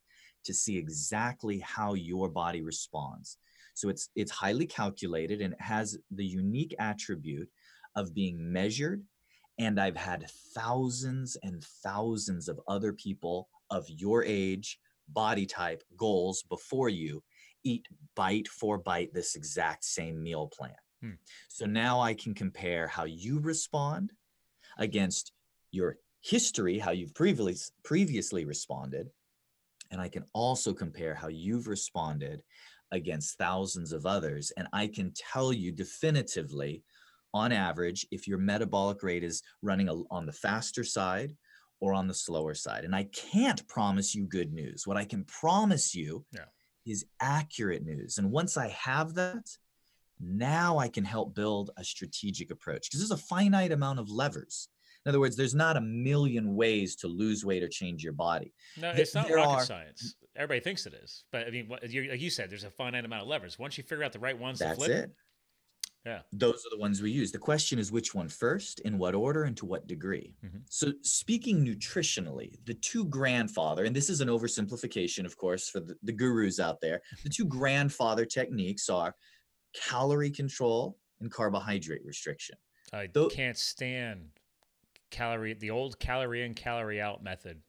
[0.46, 3.38] to see exactly how your body responds.
[3.74, 7.50] So it's it's highly calculated and it has the unique attribute
[7.96, 9.04] of being measured
[9.60, 16.44] and I've had thousands and thousands of other people of your age body type goals
[16.50, 17.24] before you
[17.68, 20.72] eat bite for bite this exact same meal plan.
[21.02, 21.12] Hmm.
[21.50, 24.12] So now I can compare how you respond
[24.78, 25.32] against
[25.72, 29.10] your history, how you've previously previously responded,
[29.92, 32.42] and I can also compare how you've responded
[32.92, 34.52] against thousands of others.
[34.58, 36.84] And I can tell you definitively,
[37.34, 41.36] on average, if your metabolic rate is running on the faster side
[41.80, 42.86] or on the slower side.
[42.86, 44.88] And I can't promise you good news.
[44.88, 46.46] What I can promise you yeah.
[46.88, 48.18] Is accurate news.
[48.18, 49.50] And once I have that,
[50.20, 54.70] now I can help build a strategic approach because there's a finite amount of levers.
[55.06, 58.54] In other words, there's not a million ways to lose weight or change your body.
[58.78, 60.16] No, it's not there rocket are, science.
[60.36, 63.22] Everybody thinks it is, but I mean, what, like you said, there's a finite amount
[63.22, 63.58] of levers.
[63.58, 65.12] Once you figure out the right ones that's to flip, it.
[66.08, 66.22] Yeah.
[66.32, 67.34] Those are the ones we use.
[67.34, 70.34] The question is which one first, in what order, and to what degree.
[70.46, 70.60] Mm-hmm.
[70.70, 75.96] So, speaking nutritionally, the two grandfather, and this is an oversimplification, of course, for the,
[76.04, 79.14] the gurus out there, the two grandfather techniques are
[79.76, 82.56] calorie control and carbohydrate restriction.
[82.94, 84.30] I Th- can't stand
[85.12, 87.62] calorie, the old calorie in, calorie out method.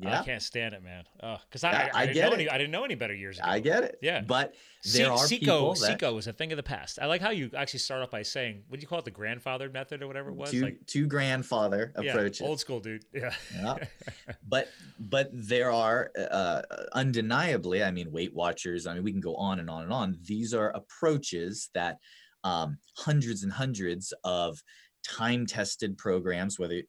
[0.00, 0.20] Yeah.
[0.20, 1.04] I can't stand it, man.
[1.22, 3.38] Oh, because I, I, I, I, didn't know any, I didn't know any better years
[3.38, 3.46] ago.
[3.46, 3.98] I get it.
[4.00, 6.02] Yeah, but there C- are people that...
[6.02, 6.98] A thing of the past.
[7.00, 9.04] I like how you actually start off by saying, "What do you call it?
[9.04, 12.40] The grandfather method or whatever it was." Two, like, two grandfather yeah, approaches.
[12.40, 13.04] Old school, dude.
[13.12, 13.34] Yeah.
[13.54, 13.76] yeah.
[14.48, 16.62] But but there are uh,
[16.94, 17.84] undeniably.
[17.84, 18.86] I mean, Weight Watchers.
[18.86, 20.18] I mean, we can go on and on and on.
[20.24, 21.98] These are approaches that
[22.44, 24.62] um, hundreds and hundreds of
[25.06, 26.82] time tested programs, whether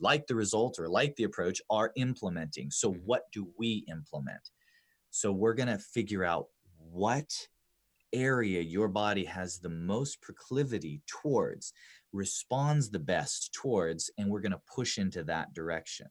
[0.00, 2.70] like the result or like the approach, are implementing.
[2.70, 3.00] So, mm-hmm.
[3.04, 4.50] what do we implement?
[5.10, 7.30] So, we're going to figure out what
[8.12, 11.72] area your body has the most proclivity towards,
[12.12, 16.08] responds the best towards, and we're going to push into that direction.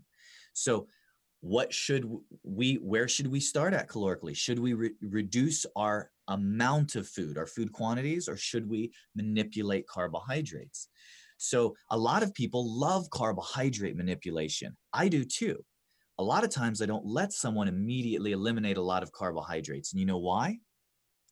[0.53, 0.87] So,
[1.41, 2.07] what should
[2.43, 7.35] we where should we start at calorically should we re- reduce our amount of food
[7.35, 10.87] our food quantities or should we manipulate carbohydrates
[11.41, 14.77] so a lot of people love carbohydrate manipulation.
[14.93, 15.63] I do too.
[16.19, 19.91] A lot of times I don't let someone immediately eliminate a lot of carbohydrates.
[19.91, 20.59] And you know why?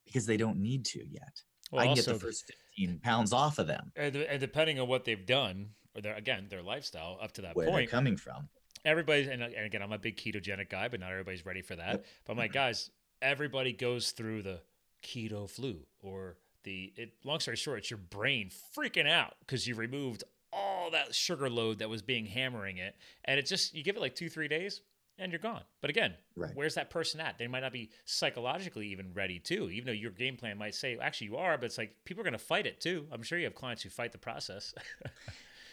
[0.06, 1.42] Because they don't need to yet.
[1.72, 3.92] Well, I can get the first 15 pounds off of them.
[3.96, 7.68] And, depending on what they've done, or their again, their lifestyle up to that Where
[7.68, 7.74] point.
[7.74, 8.50] Where they're coming from.
[8.86, 12.06] Everybody's, and, and again, I'm a big ketogenic guy, but not everybody's ready for that.
[12.26, 12.54] But my mm-hmm.
[12.54, 12.90] guys,
[13.22, 14.62] everybody goes through the
[15.04, 19.76] keto flu or the it, long story short, it's your brain freaking out because you
[19.76, 22.96] removed all that sugar load that was being hammering it,
[23.26, 24.82] and it just you give it like two three days
[25.20, 25.62] and you're gone.
[25.82, 26.52] But again, right.
[26.56, 27.38] where's that person at?
[27.38, 30.98] They might not be psychologically even ready too, even though your game plan might say
[31.00, 33.06] actually you are, but it's like people are going to fight it too.
[33.12, 34.74] I'm sure you have clients who fight the process.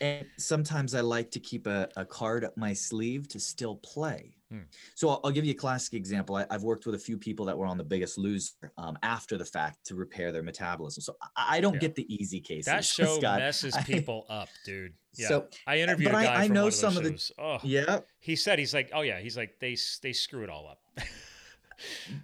[0.01, 4.37] and sometimes I like to keep a, a card up my sleeve to still play.
[4.51, 4.61] Hmm.
[4.95, 6.37] So I'll, I'll, give you a classic example.
[6.37, 9.37] I, have worked with a few people that were on the biggest loser um, after
[9.37, 11.03] the fact to repair their metabolism.
[11.03, 11.81] So I, I don't yeah.
[11.81, 12.67] get the easy cases.
[12.67, 13.41] That show Scott.
[13.41, 14.93] messes people I, up, dude.
[15.15, 15.29] Yeah.
[15.29, 17.31] So I interviewed a guy I, know some of, of the.
[17.39, 18.01] Oh, yeah.
[18.21, 20.81] He said he's like, oh yeah, he's like they they screw it all up.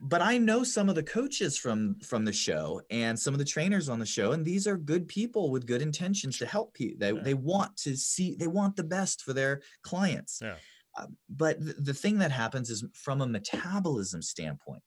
[0.00, 3.44] but I know some of the coaches from from the show and some of the
[3.44, 6.98] trainers on the show, and these are good people with good intentions to help people.
[6.98, 7.22] They, yeah.
[7.22, 10.40] they want to see, they want the best for their clients.
[10.42, 10.56] Yeah.
[10.96, 14.82] Uh, but th- the thing that happens is from a metabolism standpoint,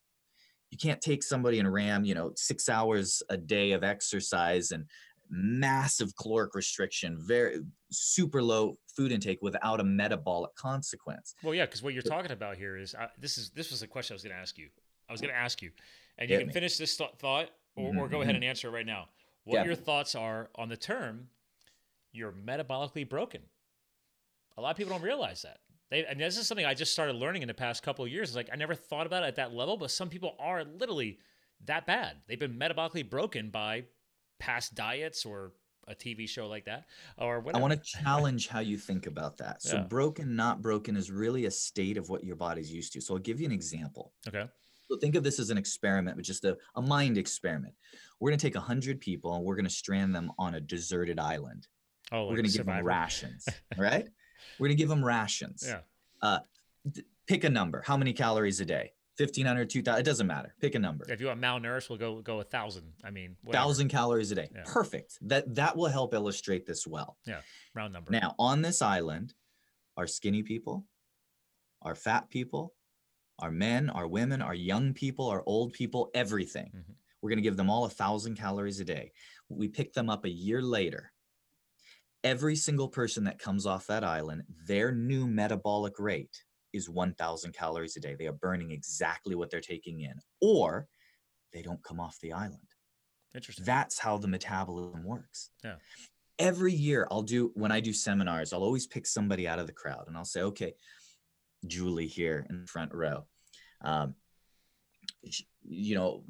[0.71, 4.85] you can't take somebody and ram, you know, six hours a day of exercise and
[5.29, 7.61] massive caloric restriction, very
[7.91, 11.35] super low food intake without a metabolic consequence.
[11.43, 13.87] Well, yeah, because what you're talking about here is uh, this is this was a
[13.87, 14.69] question I was going to ask you.
[15.09, 15.71] I was going to ask you,
[16.17, 16.53] and you can me.
[16.53, 17.99] finish this th- thought or, mm-hmm.
[17.99, 18.43] or, go ahead mm-hmm.
[18.43, 19.09] and answer it right now.
[19.43, 21.27] What your thoughts are on the term
[22.11, 23.41] "you're metabolically broken"?
[24.57, 25.59] A lot of people don't realize that.
[25.91, 28.29] They, and this is something I just started learning in the past couple of years.
[28.29, 31.19] It's like I never thought about it at that level, but some people are literally
[31.65, 32.17] that bad.
[32.27, 33.83] They've been metabolically broken by
[34.39, 35.53] past diets or
[35.87, 36.85] a TV show like that
[37.17, 37.59] or whatever.
[37.59, 39.61] I want to challenge how you think about that.
[39.61, 39.83] So yeah.
[39.83, 43.01] broken, not broken is really a state of what your body's used to.
[43.01, 44.11] So I'll give you an example.
[44.27, 44.45] Okay.
[44.89, 47.73] So think of this as an experiment, but just a, a mind experiment.
[48.19, 51.19] We're going to take 100 people and we're going to strand them on a deserted
[51.19, 51.67] island.
[52.11, 54.07] Oh, like we're going to give them rations, right?
[54.59, 55.65] We're going to give them rations.
[55.67, 55.79] Yeah.
[56.21, 56.39] Uh,
[56.93, 57.83] th- pick a number.
[57.85, 58.93] How many calories a day?
[59.17, 60.53] 1500 2000 it doesn't matter.
[60.59, 61.05] Pick a number.
[61.09, 62.91] If you want malnourished we'll go go a thousand.
[63.03, 63.63] I mean whatever.
[63.63, 64.49] thousand calories a day.
[64.53, 64.63] Yeah.
[64.65, 65.17] perfect.
[65.21, 67.17] That that will help illustrate this well.
[67.25, 67.39] Yeah.
[67.73, 68.11] Round number.
[68.11, 69.33] Now on this island
[69.97, 70.85] are skinny people
[71.81, 72.73] are fat people
[73.39, 76.71] are men are women are young people are old people everything.
[76.75, 76.93] Mm-hmm.
[77.21, 79.11] we're going to give them all a thousand calories a day.
[79.49, 81.11] We pick them up a year later.
[82.23, 86.43] Every single person that comes off that island their new metabolic rate
[86.75, 88.15] is 1000 calories a day.
[88.15, 90.87] They are burning exactly what they're taking in or
[91.53, 92.59] they don't come off the island.
[93.33, 93.65] Interesting.
[93.65, 95.49] that's how the metabolism works.
[95.63, 95.75] Yeah.
[96.39, 99.73] every year i'll do when i do seminars i'll always pick somebody out of the
[99.73, 100.73] crowd and i'll say okay
[101.67, 103.25] julie here in the front row
[103.81, 104.15] um,
[105.63, 106.23] you know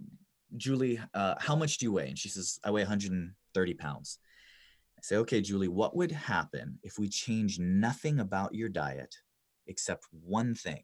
[0.58, 2.10] julie uh, how much do you weigh?
[2.10, 4.20] And she says i weigh 130 pounds.
[4.98, 9.16] I say, okay, Julie, what would happen if we change nothing about your diet
[9.68, 10.84] except one thing?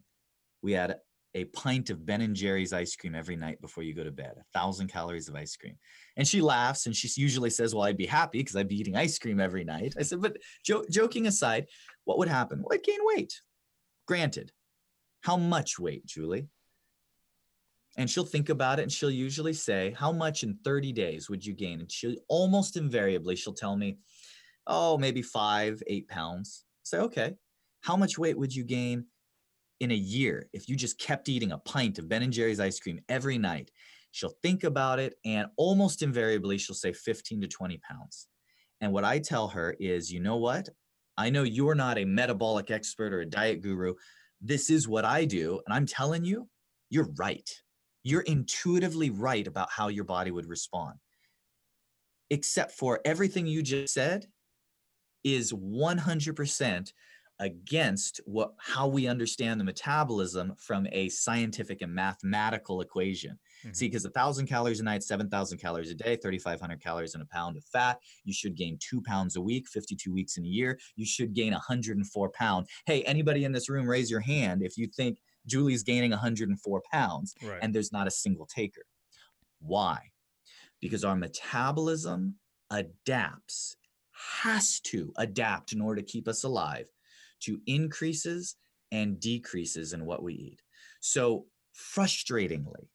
[0.61, 0.95] We add
[1.33, 4.33] a pint of Ben and Jerry's ice cream every night before you go to bed,
[4.37, 5.75] a thousand calories of ice cream.
[6.17, 8.97] And she laughs and she usually says, Well, I'd be happy because I'd be eating
[8.97, 9.95] ice cream every night.
[9.97, 11.67] I said, But jo- joking aside,
[12.03, 12.59] what would happen?
[12.61, 13.41] Well, I'd gain weight.
[14.07, 14.51] Granted.
[15.21, 16.47] How much weight, Julie?
[17.97, 21.45] And she'll think about it and she'll usually say, How much in 30 days would
[21.45, 21.79] you gain?
[21.79, 23.99] And she'll almost invariably, she'll tell me,
[24.67, 26.65] Oh, maybe five, eight pounds.
[26.83, 27.35] Say, okay.
[27.81, 29.05] How much weight would you gain
[29.79, 32.79] in a year if you just kept eating a pint of Ben and Jerry's ice
[32.79, 33.71] cream every night?
[34.11, 38.27] She'll think about it and almost invariably she'll say 15 to 20 pounds.
[38.81, 40.69] And what I tell her is, you know what?
[41.17, 43.93] I know you're not a metabolic expert or a diet guru.
[44.41, 45.61] This is what I do.
[45.65, 46.47] And I'm telling you,
[46.89, 47.49] you're right.
[48.03, 50.95] You're intuitively right about how your body would respond.
[52.29, 54.25] Except for everything you just said
[55.23, 56.91] is 100%
[57.41, 63.37] against what how we understand the metabolism from a scientific and mathematical equation.
[63.65, 63.75] Mhm.
[63.75, 67.15] See, because a thousand calories a night, seven thousand calories a day, thirty-five hundred calories
[67.15, 67.99] in a pound of fat.
[68.23, 70.79] You should gain two pounds a week, fifty-two weeks in a year.
[70.95, 72.69] You should gain 104 pounds.
[72.85, 77.33] Hey, anybody in this room, raise your hand if you think Julie's gaining 104 pounds
[77.43, 77.59] Right.
[77.61, 78.85] and there's not a single taker.
[79.59, 80.11] Why?
[80.79, 82.35] Because our metabolism
[82.69, 83.75] adapts,
[84.43, 86.87] has to adapt in order to keep us alive
[87.41, 88.55] to increases
[88.91, 90.61] and decreases in what we eat.
[90.99, 92.89] So, frustratingly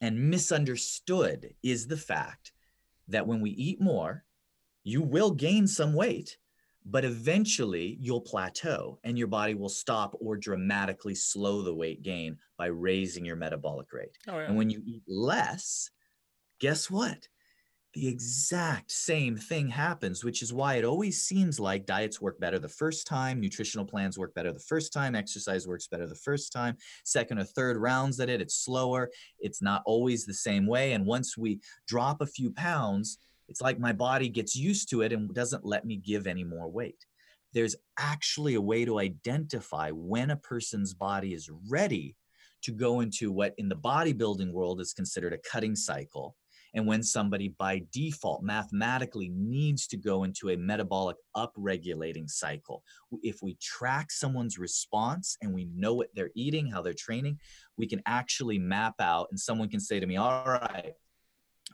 [0.00, 2.52] and misunderstood is the fact
[3.08, 4.24] that when we eat more,
[4.82, 6.38] you will gain some weight,
[6.84, 12.38] but eventually you'll plateau and your body will stop or dramatically slow the weight gain
[12.56, 14.16] by raising your metabolic rate.
[14.28, 14.46] oh, yeah.
[14.46, 15.90] And when you eat less,
[16.60, 17.28] guess what?
[17.92, 22.60] The exact same thing happens, which is why it always seems like diets work better
[22.60, 26.52] the first time, nutritional plans work better the first time, exercise works better the first
[26.52, 29.10] time, second or third rounds at it, it's slower.
[29.40, 30.92] It's not always the same way.
[30.92, 35.12] And once we drop a few pounds, it's like my body gets used to it
[35.12, 37.04] and doesn't let me give any more weight.
[37.52, 42.14] There's actually a way to identify when a person's body is ready
[42.62, 46.36] to go into what in the bodybuilding world is considered a cutting cycle
[46.74, 52.82] and when somebody by default mathematically needs to go into a metabolic upregulating cycle
[53.22, 57.38] if we track someone's response and we know what they're eating how they're training
[57.76, 60.94] we can actually map out and someone can say to me all right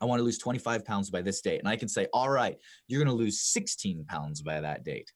[0.01, 1.59] I want to lose 25 pounds by this date.
[1.59, 2.57] And I can say, all right,
[2.87, 5.11] you're going to lose 16 pounds by that date.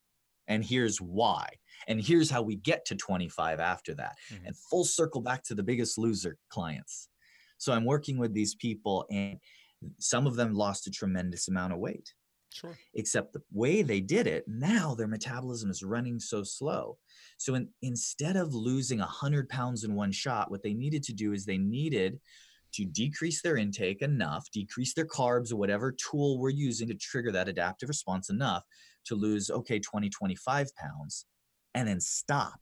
[0.49, 1.49] And here's why.
[1.87, 4.17] And here's how we get to 25 after that.
[4.31, 4.47] Mhm.
[4.47, 7.09] And full circle back to the biggest loser clients.
[7.59, 9.39] So I'm working with these people, and
[9.99, 12.15] some of them lost a tremendous amount of weight.
[12.53, 12.77] Sure.
[12.95, 16.99] except the way they did it now their metabolism is running so slow.
[17.39, 21.33] So in, instead of losing 100 pounds in one shot what they needed to do
[21.33, 22.19] is they needed
[22.73, 27.31] to decrease their intake enough decrease their carbs or whatever tool we're using to trigger
[27.31, 28.65] that adaptive response enough
[29.05, 31.27] to lose okay 20 25 pounds
[31.75, 32.61] and then stop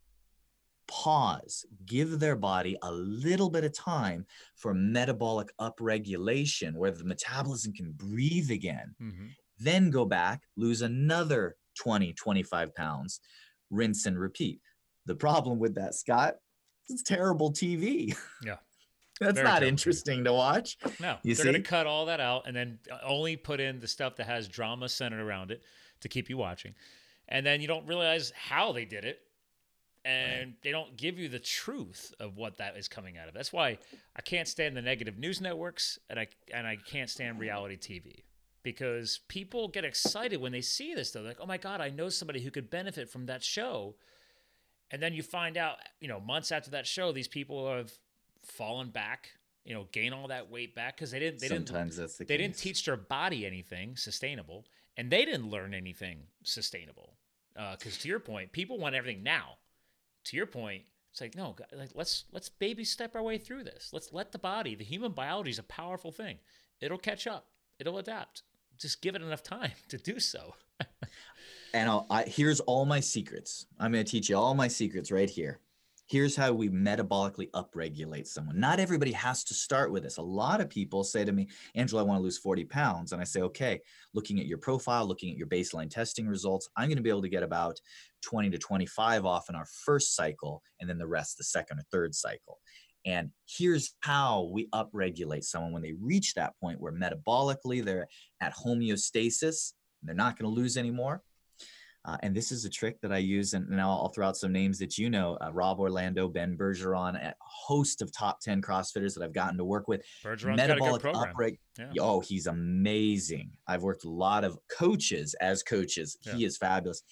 [0.89, 4.25] pause give their body a little bit of time
[4.57, 9.27] for metabolic upregulation where the metabolism can breathe again hmm
[9.61, 13.21] then go back, lose another 20, 25 pounds,
[13.71, 14.61] rinse and repeat.
[15.07, 16.37] The problem with that, Scott,
[16.89, 18.17] it's terrible TV.
[18.45, 18.59] Yeah.
[19.21, 19.67] That's Very not TV.
[19.67, 20.79] interesting to watch.
[21.01, 23.89] No, You they're going to cut all that out and then only put in the
[23.89, 25.65] stuff that has drama centered around it
[26.03, 26.73] to keep you watching.
[27.27, 29.23] And then you don't realize how they did it.
[30.09, 33.35] And they don't give you the truth of what that is coming out of.
[33.35, 33.79] That's why
[34.17, 38.23] I can't stand the negative news networks and I and I can't stand reality TV
[38.63, 41.11] because people get excited when they see this.
[41.11, 43.97] They're like, "Oh my god, I know somebody who could benefit from that show."
[44.91, 47.93] And then you find out, you know, months after that show, these people have
[48.43, 49.31] fallen back,
[49.65, 52.37] you know, gain all that weight back because they didn't they didn't that's the they
[52.37, 52.45] case.
[52.45, 54.65] didn't teach their body anything sustainable,
[54.97, 57.15] and they didn't learn anything sustainable.
[57.57, 59.57] Uh, because to your point, people want everything now.
[60.29, 63.91] To your point, it's like no, like let's let's baby step our way through this.
[63.93, 66.39] Let's let the body, the human biology is a powerful thing.
[66.81, 67.47] It'll catch up.
[67.79, 68.43] It'll adapt.
[68.79, 70.55] Just give it enough time to do so.
[71.75, 73.67] And I'll, I, here's all my secrets.
[73.79, 75.59] I'm going to teach you all my secrets right here.
[76.09, 78.59] Here's how we metabolically upregulate someone.
[78.59, 80.17] Not everybody has to start with this.
[80.17, 83.13] A lot of people say to me, Angelo, I want to lose 40 pounds.
[83.13, 83.79] And I say, okay,
[84.15, 87.21] looking at your profile, looking at your baseline testing results, I'm going to be able
[87.21, 87.79] to get about
[88.23, 91.83] 20 to 25 off in our first cycle, and then the rest the second or
[91.93, 92.59] third cycle.
[93.05, 98.09] And here's how we upregulate someone when they reach that point where metabolically they're
[98.41, 101.23] at homeostasis, they're not going to lose anymore.
[102.09, 104.51] Uh, and this is a trick that I use, and now I'll throw out some
[104.51, 109.13] names that you know: uh, Rob Orlando, Ben Bergeron, a host of top ten CrossFitters
[109.15, 110.03] that I've gotten to work with.
[110.25, 111.35] Bergeron's Metabolic got program.
[111.93, 112.03] yeah.
[112.03, 113.51] Oh, he's amazing.
[113.67, 116.17] I've worked a lot of coaches as coaches.
[116.23, 116.33] Yeah.
[116.33, 117.03] He is fabulous.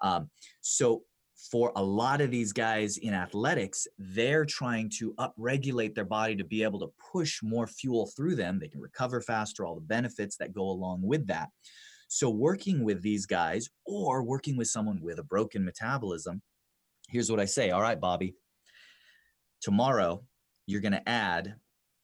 [0.00, 0.30] Um,
[0.60, 1.02] so
[1.50, 6.44] for a lot of these guys in athletics, they're trying to upregulate their body to
[6.44, 8.60] be able to push more fuel through them.
[8.60, 11.48] They can recover faster, all the benefits that go along with that.
[12.08, 16.42] So, working with these guys or working with someone with a broken metabolism,
[17.08, 18.34] here's what I say All right, Bobby,
[19.60, 20.22] tomorrow
[20.66, 21.54] you're going to add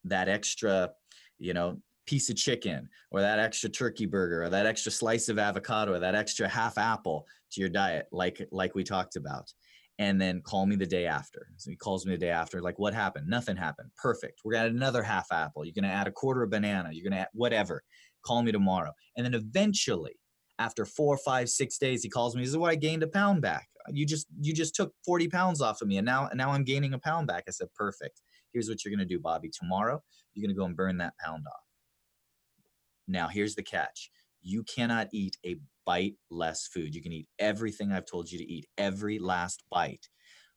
[0.04, 0.90] that extra,
[1.38, 5.38] you know, piece of chicken or that extra turkey burger or that extra slice of
[5.38, 9.52] avocado or that extra half apple to your diet like like we talked about.
[9.98, 11.48] And then call me the day after.
[11.58, 13.28] So he calls me the day after like what happened?
[13.28, 13.90] Nothing happened.
[13.96, 14.40] Perfect.
[14.44, 15.64] We're gonna add another half apple.
[15.64, 16.88] You're gonna add a quarter of banana.
[16.92, 17.84] You're gonna add whatever
[18.24, 18.92] Call me tomorrow.
[19.16, 20.18] And then eventually,
[20.58, 22.42] after four, five, six days, he calls me.
[22.42, 23.68] He says, "Well, I gained a pound back.
[23.90, 26.64] You just you just took 40 pounds off of me, and now and now I'm
[26.64, 28.22] gaining a pound back." I said, "Perfect.
[28.52, 29.50] Here's what you're gonna do, Bobby.
[29.50, 30.02] Tomorrow,
[30.34, 31.64] you're gonna go and burn that pound off."
[33.08, 34.10] Now, here's the catch:
[34.40, 36.94] you cannot eat a bite less food.
[36.94, 40.08] You can eat everything I've told you to eat, every last bite.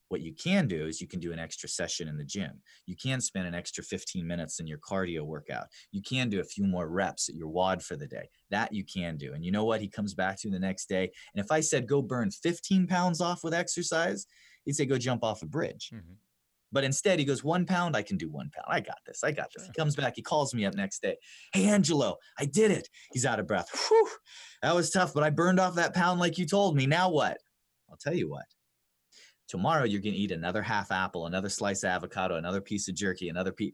[0.10, 2.62] What you can do is you can do an extra session in the gym.
[2.86, 5.66] You can spend an extra 15 minutes in your cardio workout.
[5.92, 8.30] You can do a few more reps at your WOD for the day.
[8.52, 9.34] That you can do.
[9.34, 9.82] And you know what?
[9.82, 11.12] He comes back to the next day.
[11.34, 14.28] And if I said go burn 15 pounds off with exercise,
[14.64, 15.90] he'd say go jump off a bridge.
[15.94, 16.14] Mm-hmm.
[16.72, 18.66] But instead, he goes, one pound, I can do one pound.
[18.68, 19.24] I got this.
[19.24, 19.66] I got this.
[19.66, 20.14] He comes back.
[20.16, 21.16] He calls me up next day.
[21.54, 22.90] Hey, Angelo, I did it.
[23.14, 23.70] He's out of breath.
[23.88, 24.10] Whew,
[24.62, 26.86] that was tough, but I burned off that pound like you told me.
[26.86, 27.38] Now what?
[27.90, 28.46] I'll tell you what.
[29.48, 32.96] Tomorrow you're going to eat another half apple, another slice of avocado, another piece of
[32.96, 33.74] jerky, another piece,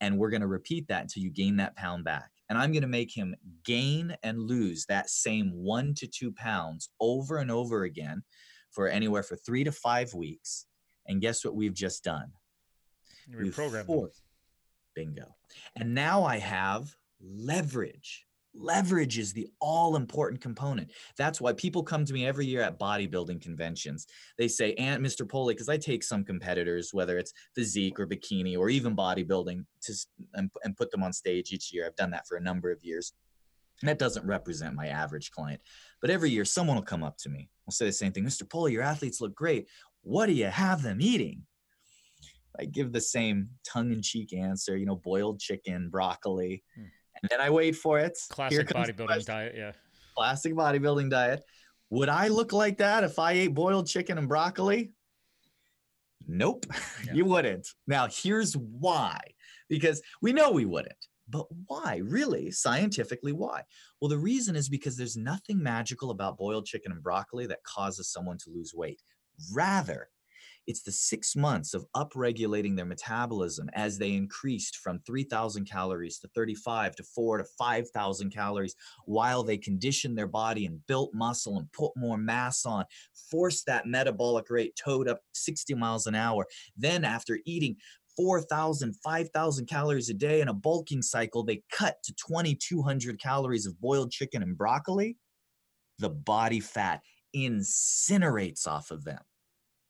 [0.00, 2.30] and we're going to repeat that until you gain that pound back.
[2.48, 3.34] And I'm going to make him
[3.64, 8.22] gain and lose that same one to two pounds over and over again
[8.70, 10.66] for anywhere for three to five weeks.
[11.06, 12.32] And guess what we've just done?
[13.32, 14.10] Reprogrammed.
[14.94, 15.34] Bingo.
[15.76, 20.92] And now I have leverage leverage is the all important component.
[21.16, 24.06] That's why people come to me every year at bodybuilding conventions.
[24.38, 25.28] They say, "And Mr.
[25.28, 30.06] Poli, because I take some competitors, whether it's physique or bikini or even bodybuilding, to
[30.34, 31.86] and, and put them on stage each year.
[31.86, 33.12] I've done that for a number of years.
[33.80, 35.60] And that doesn't represent my average client,
[36.00, 37.50] but every year someone will come up to me.
[37.66, 38.48] I'll say the same thing, Mr.
[38.48, 39.68] Poli, your athletes look great.
[40.02, 41.42] What do you have them eating?
[42.58, 46.62] I give the same tongue-in-cheek answer, you know, boiled chicken, broccoli.
[46.76, 46.84] Hmm
[47.20, 48.18] and then I wait for it.
[48.30, 49.72] Classic bodybuilding diet, yeah.
[50.16, 51.42] Classic bodybuilding diet.
[51.90, 54.92] Would I look like that if I ate boiled chicken and broccoli?
[56.26, 56.66] Nope,
[57.06, 57.12] yeah.
[57.12, 57.68] you wouldn't.
[57.86, 59.18] Now, here's why
[59.68, 60.94] because we know we wouldn't.
[61.28, 62.02] But why?
[62.04, 62.50] Really?
[62.50, 63.62] Scientifically, why?
[64.00, 68.10] Well, the reason is because there's nothing magical about boiled chicken and broccoli that causes
[68.10, 69.00] someone to lose weight.
[69.52, 70.10] Rather,
[70.66, 76.28] it's the six months of upregulating their metabolism as they increased from 3,000 calories to
[76.34, 81.70] 35 to 4 to 5,000 calories while they conditioned their body and built muscle and
[81.72, 82.84] put more mass on,
[83.30, 86.46] forced that metabolic rate towed up 60 miles an hour.
[86.76, 87.76] Then, after eating
[88.16, 93.80] 4,000, 5,000 calories a day in a bulking cycle, they cut to 2,200 calories of
[93.80, 95.16] boiled chicken and broccoli.
[95.98, 97.00] The body fat
[97.34, 99.20] incinerates off of them.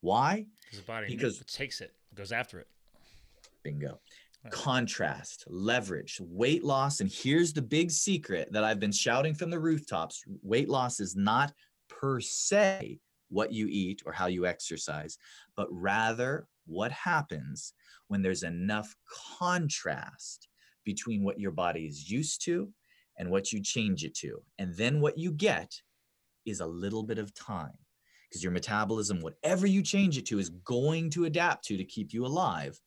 [0.00, 0.46] Why?
[0.70, 2.68] His body because it takes it, goes after it.
[3.62, 4.00] Bingo.
[4.50, 7.00] Contrast, leverage, weight loss.
[7.00, 11.16] And here's the big secret that I've been shouting from the rooftops weight loss is
[11.16, 11.52] not
[11.88, 13.00] per se
[13.30, 15.16] what you eat or how you exercise,
[15.56, 17.72] but rather what happens
[18.08, 18.94] when there's enough
[19.38, 20.48] contrast
[20.84, 22.70] between what your body is used to
[23.18, 24.42] and what you change it to.
[24.58, 25.72] And then what you get
[26.44, 27.78] is a little bit of time
[28.34, 32.12] because your metabolism, whatever you change it to, is going to adapt to to keep
[32.12, 32.80] you alive.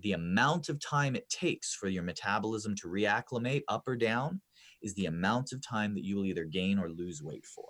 [0.00, 4.42] The amount of time it takes for your metabolism to reacclimate up or down
[4.82, 7.64] is the amount of time that you will either gain or lose weight for.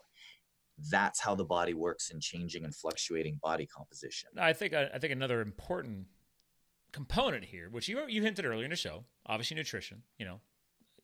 [0.91, 4.31] That's how the body works in changing and fluctuating body composition.
[4.37, 6.07] I think uh, I think another important
[6.91, 10.03] component here, which you you hinted earlier in the show, obviously nutrition.
[10.19, 10.41] You know,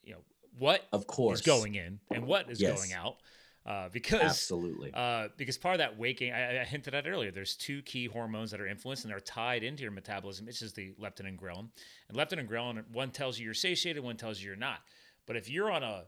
[0.03, 0.24] you know
[0.59, 2.76] what of course is going in and what is yes.
[2.76, 3.18] going out.
[3.64, 7.30] Uh, because absolutely, uh, because part of that waking, I, I, hinted at earlier.
[7.30, 10.48] There's two key hormones that are influenced and they're tied into your metabolism.
[10.48, 11.68] It's just the leptin and ghrelin.
[12.08, 14.80] And leptin and ghrelin, one tells you you're satiated, one tells you you're not.
[15.28, 16.06] But if you're on a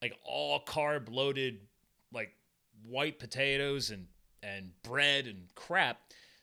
[0.00, 1.60] like all carb loaded,
[2.12, 2.32] like
[2.82, 4.06] white potatoes and
[4.42, 6.00] and bread and crap,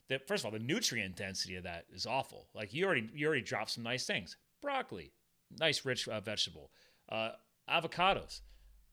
[0.10, 2.48] that first of all the nutrient density of that is awful.
[2.54, 5.14] Like you already you already dropped some nice things, broccoli,
[5.60, 6.70] nice rich uh, vegetable,
[7.12, 7.32] uh,
[7.68, 8.42] avocados.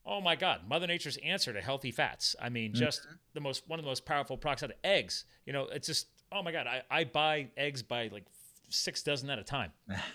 [0.07, 2.37] Oh my God, Mother Nature's answer to healthy fats.
[2.41, 3.15] I mean, just mm-hmm.
[3.35, 5.25] the most one of the most powerful products out of eggs.
[5.45, 8.25] You know, it's just oh my God, I, I buy eggs by like
[8.69, 9.73] six dozen at a time.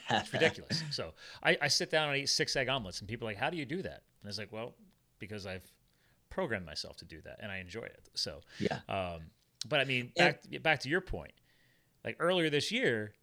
[0.09, 0.83] It's ridiculous.
[0.91, 1.13] so
[1.43, 3.57] I, I sit down and eat six egg omelets, and people are like, "How do
[3.57, 4.75] you do that?" And it's like, well,
[5.19, 5.69] because I've
[6.29, 8.09] programmed myself to do that, and I enjoy it.
[8.13, 8.79] So yeah.
[8.87, 9.21] Um,
[9.67, 11.33] but I mean, back and, back to your point.
[12.03, 13.13] Like earlier this year,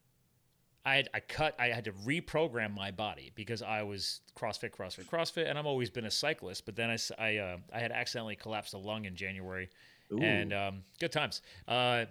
[0.89, 5.05] I had I cut I had to reprogram my body because I was CrossFit, CrossFit,
[5.05, 6.65] CrossFit, and I've always been a cyclist.
[6.65, 9.69] But then I I, uh, I had accidentally collapsed a lung in January,
[10.13, 10.19] Ooh.
[10.19, 11.43] and um, good times.
[11.67, 12.07] Uh,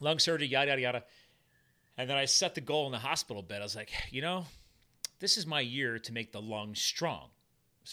[0.00, 1.04] lung surgery, yada yada yada.
[1.96, 3.62] And then I set the goal in the hospital bed.
[3.62, 4.44] I was like, you know,
[5.18, 7.30] this is my year to make the lung strong,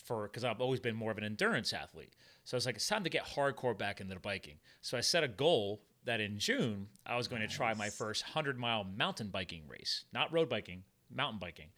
[0.03, 2.13] for because I've always been more of an endurance athlete.
[2.43, 4.57] So I was like, it's time to get hardcore back into the biking.
[4.81, 7.51] So I set a goal that in June I was going nice.
[7.51, 10.83] to try my first hundred mile mountain biking race, not road biking,
[11.13, 11.69] mountain biking,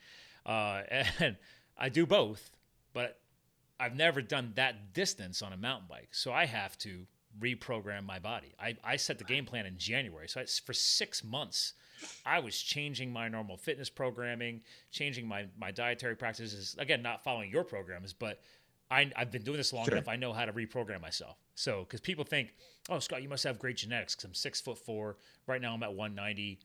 [0.46, 0.84] uh,
[1.20, 1.38] and
[1.78, 2.52] I do both,
[2.94, 3.20] but
[3.80, 7.06] I've never done that distance on a mountain bike, so I have to
[7.40, 8.56] reprogram my body.
[8.60, 11.74] I, I set the game plan in January, so it's for six months.
[12.26, 14.62] I was changing my normal fitness programming,
[14.92, 16.76] changing my my dietary practices.
[16.78, 18.42] Again, not following your programs, but
[18.90, 19.96] I, have been doing this long sure.
[19.96, 20.08] enough.
[20.08, 21.38] I know how to reprogram myself.
[21.56, 22.54] So, because people think,
[22.90, 25.18] oh, Scott, you must have great genetics because I'm six foot four.
[25.46, 26.60] Right now, I'm at 190,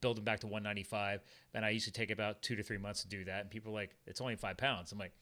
[0.00, 1.22] building back to 195.
[1.52, 3.40] Then I used to take about two to three months to do that.
[3.42, 4.92] And people are like, it's only five pounds.
[4.92, 5.12] I'm like,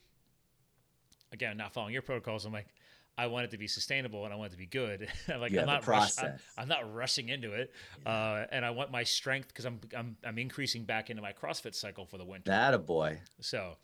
[1.32, 2.45] again, not following your protocols.
[2.45, 2.68] I'm like,
[3.16, 5.09] I want it to be sustainable and I want it to be good.
[5.38, 7.72] like you I'm not rush, I'm, I'm, not rushing into it,
[8.05, 8.12] yeah.
[8.12, 11.76] uh, and I want my strength because I'm, I'm I'm increasing back into my CrossFit
[11.76, 12.51] cycle for the winter.
[12.51, 13.20] That a boy.
[13.40, 13.76] So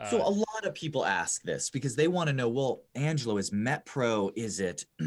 [0.00, 3.36] uh, so a lot of people ask this because they want to know, well, Angelo,
[3.36, 4.84] is MetPro, is it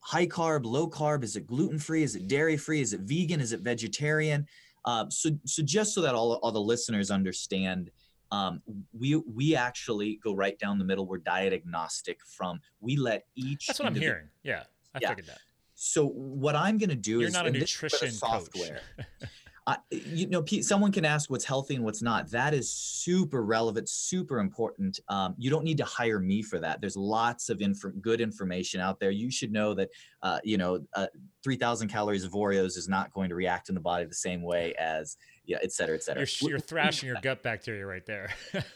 [0.00, 1.22] high carb, low carb?
[1.22, 2.02] Is it gluten free?
[2.02, 2.80] Is it dairy free?
[2.80, 3.40] Is it vegan?
[3.40, 4.46] Is it vegetarian?
[4.84, 7.90] Uh, so, so just so that all, all the listeners understand,
[8.32, 8.62] um,
[8.98, 11.06] we we actually go right down the middle.
[11.06, 12.18] We're diet agnostic.
[12.26, 13.66] From we let each.
[13.66, 14.28] That's what I'm hearing.
[14.42, 14.62] Yeah,
[14.94, 15.10] I yeah.
[15.10, 15.38] figured that.
[15.74, 18.80] So what I'm going to do You're is not a nutrition software.
[19.68, 22.28] uh, you know, someone can ask what's healthy and what's not.
[22.30, 24.98] That is super relevant, super important.
[25.08, 26.80] Um, you don't need to hire me for that.
[26.80, 29.12] There's lots of inf- good information out there.
[29.12, 29.90] You should know that,
[30.22, 31.06] uh, you know, uh,
[31.44, 34.74] 3,000 calories of Oreos is not going to react in the body the same way
[34.80, 36.26] as, yeah, et cetera, et cetera.
[36.40, 38.30] You're, you're thrashing your gut bacteria right there.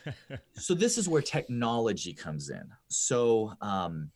[0.54, 2.64] so this is where technology comes in.
[2.88, 4.10] So, um,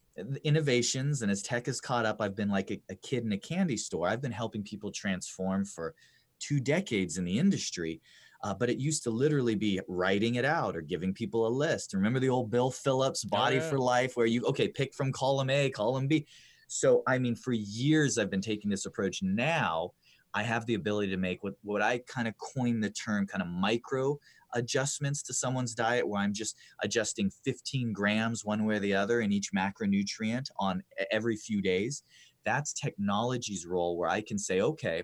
[0.45, 3.39] innovations and as tech has caught up i've been like a, a kid in a
[3.39, 5.95] candy store i've been helping people transform for
[6.41, 8.01] two decades in the industry.
[8.43, 11.93] Uh, but it used to literally be writing it out or giving people a list.
[11.93, 13.69] Remember the old Bill Phillips Body oh, yeah.
[13.69, 16.27] for Life, where you, okay, pick from column A, column B.
[16.67, 19.23] So, I mean, for years I've been taking this approach.
[19.23, 19.91] Now
[20.33, 23.43] I have the ability to make what, what I kind of coined the term kind
[23.43, 24.19] of micro
[24.55, 29.21] adjustments to someone's diet, where I'm just adjusting 15 grams one way or the other
[29.21, 32.05] in each macronutrient on every few days
[32.45, 35.03] that's technology's role where I can say, okay,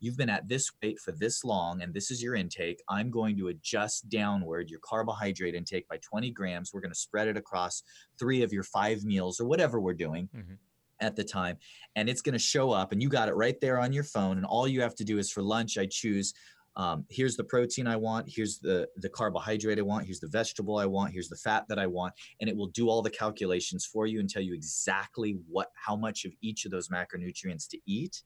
[0.00, 2.82] you've been at this weight for this long and this is your intake.
[2.88, 6.72] I'm going to adjust downward your carbohydrate intake by 20 grams.
[6.72, 7.82] We're going to spread it across
[8.18, 10.28] three of your five meals or whatever we're doing.
[10.34, 10.54] Mm-hmm
[11.00, 11.56] at the time
[11.96, 14.36] and it's going to show up and you got it right there on your phone
[14.36, 16.34] and all you have to do is for lunch i choose
[16.76, 20.78] um, here's the protein I want, here's the the carbohydrate I want, here's the vegetable
[20.78, 23.84] I want, here's the fat that I want, and it will do all the calculations
[23.84, 27.78] for you and tell you exactly what how much of each of those macronutrients to
[27.86, 28.22] eat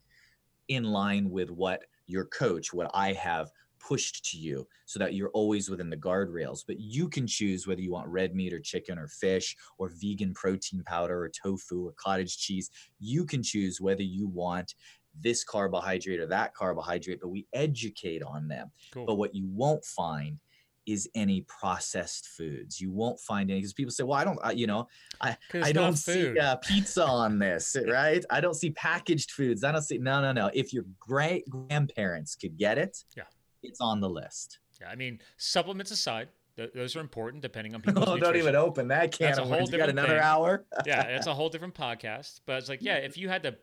[0.69, 5.31] in line with what your coach, what I have pushed to you so that you're
[5.31, 6.61] always within the guardrails.
[6.67, 10.35] But you can choose whether you want red meat or chicken or fish or vegan
[10.35, 12.71] protein powder or tofu or cottage cheese.
[13.01, 14.75] You can choose whether you want
[15.21, 18.71] this carbohydrate or that carbohydrate, but we educate on them.
[18.93, 19.07] Cool.
[19.07, 20.39] But what you won't find
[20.87, 22.81] is any processed foods.
[22.81, 24.89] You won't find any because people say, "Well, I don't, I, you know,
[25.21, 28.25] I I don't see uh, pizza on this, right?
[28.31, 29.63] I don't see packaged foods.
[29.65, 30.51] I don't see no, no, no.
[30.53, 33.25] If your great grandparents could get it, yeah,
[33.63, 34.59] it's on the list.
[34.81, 38.09] Yeah, I mean, supplements aside, th- those are important depending on people's.
[38.09, 38.33] oh, nutrition.
[38.33, 39.27] don't even open that can.
[39.27, 39.79] That's a whole different.
[39.79, 40.19] Got another thing.
[40.19, 40.65] hour.
[40.87, 42.41] yeah, it's a whole different podcast.
[42.45, 43.57] But it's like, yeah, if you had to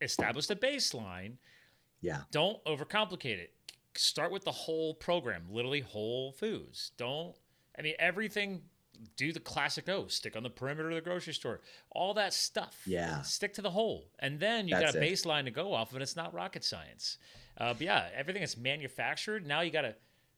[0.00, 1.34] establish the baseline.
[2.00, 2.22] Yeah.
[2.30, 3.52] Don't overcomplicate it.
[3.96, 6.92] Start with the whole program, literally whole foods.
[6.96, 7.34] Don't
[7.78, 8.62] I mean everything
[9.16, 11.60] do the classic O, stick on the perimeter of the grocery store,
[11.90, 12.82] all that stuff.
[12.86, 13.22] Yeah.
[13.22, 14.08] Stick to the whole.
[14.18, 15.12] And then you That's got a it.
[15.12, 17.18] baseline to go off of, and it's not rocket science.
[17.56, 19.94] Uh, but yeah, everything that's manufactured, now you got to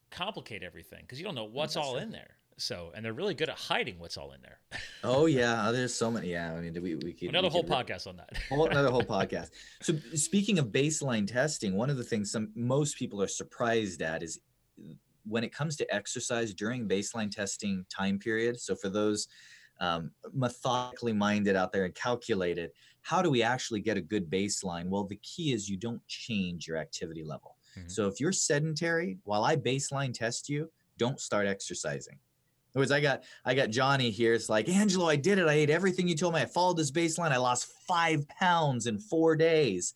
[0.09, 2.35] complicate everything because you don't know what's all in there.
[2.57, 4.59] So, and they're really good at hiding what's all in there.
[5.03, 6.31] Oh yeah, there's so many.
[6.31, 8.37] Yeah, I mean, we we could Another we whole could podcast on that.
[8.49, 9.49] whole another whole podcast.
[9.81, 14.21] So speaking of baseline testing, one of the things some most people are surprised at
[14.21, 14.39] is
[15.25, 18.59] when it comes to exercise during baseline testing time period.
[18.59, 19.27] So for those
[19.79, 22.69] um, methodically minded out there and calculated,
[23.01, 24.85] how do we actually get a good baseline?
[24.87, 27.57] Well, the key is you don't change your activity level.
[27.75, 27.89] Mhm.
[27.89, 32.19] So if you're sedentary, while I baseline test you, don't start exercising.
[32.73, 34.33] In other words, I got I got Johnny here.
[34.33, 35.47] It's like Angelo, I did it.
[35.47, 36.41] I ate everything you told me.
[36.41, 37.31] I followed this baseline.
[37.31, 39.93] I lost five pounds in four days.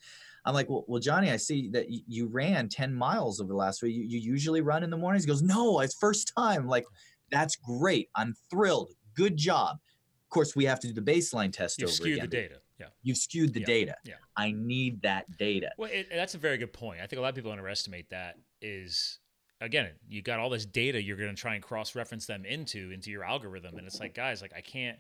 [0.47, 3.81] I'm like, well, well, Johnny, I see that you ran 10 miles over the last
[3.81, 3.95] week.
[3.95, 5.23] You, you usually run in the mornings.
[5.23, 6.61] He goes, no, it's first time.
[6.63, 6.85] I'm like,
[7.31, 8.09] that's great.
[8.15, 8.91] I'm thrilled.
[9.15, 9.77] Good job.
[9.77, 12.29] Of course, we have to do the baseline test You've over skewed again.
[12.29, 12.55] the data.
[12.79, 12.85] Yeah.
[13.01, 13.95] You've skewed the Yeah, data.
[14.03, 14.13] yeah.
[14.37, 15.71] I need that data.
[15.79, 16.99] Well, it, that's a very good point.
[17.01, 18.35] I think a lot of people underestimate that.
[18.61, 19.17] Is
[19.61, 23.11] again, you got all this data you're going to try and cross-reference them into into
[23.11, 24.99] your algorithm, and it's like, guys, like I can't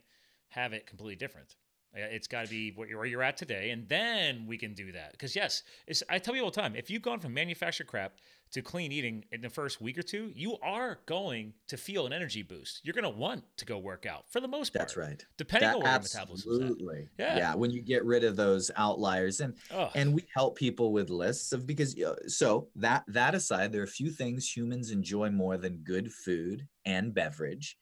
[0.49, 1.55] have it completely different.
[1.95, 4.73] Uh, It's got to be what you're, where you're at today, and then we can
[4.73, 5.11] do that.
[5.11, 5.63] Because yes,
[6.09, 8.13] I tell you all the time, if you've gone from manufactured crap
[8.55, 12.13] to clean eating in the first week or two, you are going to feel an
[12.13, 12.79] energy boost.
[12.85, 14.79] You're going to want to go work out for the most part.
[14.87, 15.21] That's right.
[15.37, 16.63] Depending That on where your metabolism is at.
[16.63, 17.09] absolutely.
[17.19, 17.37] Yeah.
[17.37, 17.55] Yeah.
[17.55, 19.91] When you get rid of those outliers and Ugh.
[19.93, 21.97] and we help people with lists of because
[22.27, 26.65] so that that aside there are a few things humans enjoy more than good food
[26.85, 27.77] and beverage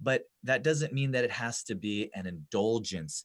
[0.00, 3.24] but that doesn't mean that it has to be an indulgence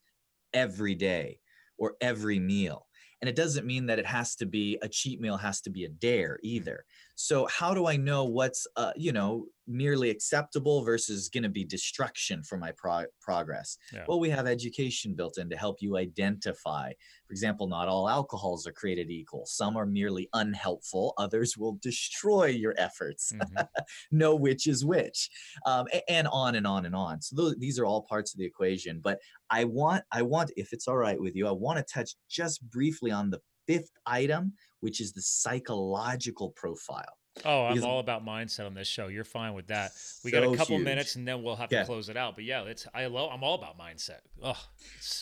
[0.54, 1.39] every day
[1.80, 2.86] or every meal
[3.22, 5.86] and it doesn't mean that it has to be a cheat meal has to be
[5.86, 6.86] a dare either
[7.22, 11.63] so how do i know what's uh, you know merely acceptable versus going to be
[11.63, 14.03] destruction for my pro- progress Yeah.
[14.07, 16.91] well we have education built in to help you identify
[17.28, 19.45] for example, not all alcohols are created equal.
[19.45, 23.32] Some are merely unhelpful, others will destroy your efforts.
[23.32, 23.67] Mhm.
[24.11, 25.30] know which is which,
[25.65, 27.22] um, and on and on and on.
[27.22, 28.99] So those, these are all parts of the equation.
[29.01, 29.19] But
[29.49, 32.69] I want, I want, if it's all right with you, I want to touch just
[32.69, 33.39] briefly on the
[33.74, 37.17] fifth item, which is the psychological profile.
[37.45, 39.07] Oh, I'm Because- all about mindset on this show.
[39.07, 39.91] You're fine with that.
[40.24, 40.86] We got a couple huge.
[40.86, 41.80] minutes and then we'll have Yeah.
[41.82, 42.36] to close it out.
[42.36, 44.19] But yeah, it's I love I'm all about mindset.
[44.43, 44.61] Oh,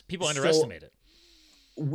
[0.08, 0.93] people So- underestimate it.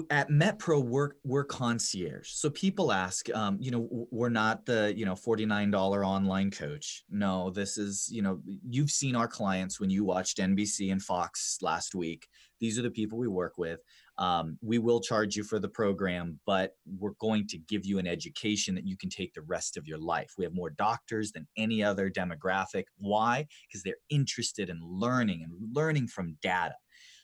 [0.08, 2.30] at MetPro, we're we're concierge.
[2.30, 6.50] So people ask, um, you know, we're not the you know forty nine dollar online
[6.50, 7.04] coach.
[7.10, 11.58] No, this is you know you've seen our clients when you watched NBC and Fox
[11.60, 12.28] last week.
[12.60, 13.80] These are the people we work with.
[14.18, 18.06] Um, we will charge you for the program, but we're going to give you an
[18.06, 20.34] education that you can take the rest of your life.
[20.38, 22.84] We have more doctors than any other demographic.
[22.96, 23.46] Why?
[23.66, 26.76] Because they're interested in learning and learning from data.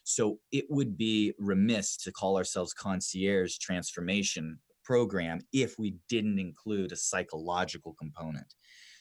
[0.02, 6.90] So it would be remiss to call ourselves concierge transformation program if we didn't include
[6.90, 8.54] a psychological component.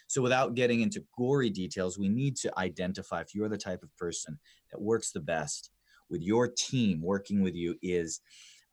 [0.07, 3.95] So without getting into gory details, we need to identify if you're the type of
[3.97, 4.39] person
[4.71, 5.71] that works the best
[6.09, 8.21] with your team working with you is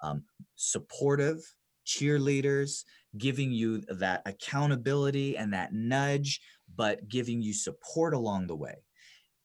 [0.02, 0.22] um,
[0.56, 1.38] supportive
[1.86, 2.84] cheerleaders
[3.16, 6.40] giving you that accountability and that nudge
[6.74, 8.74] but giving you support along the way.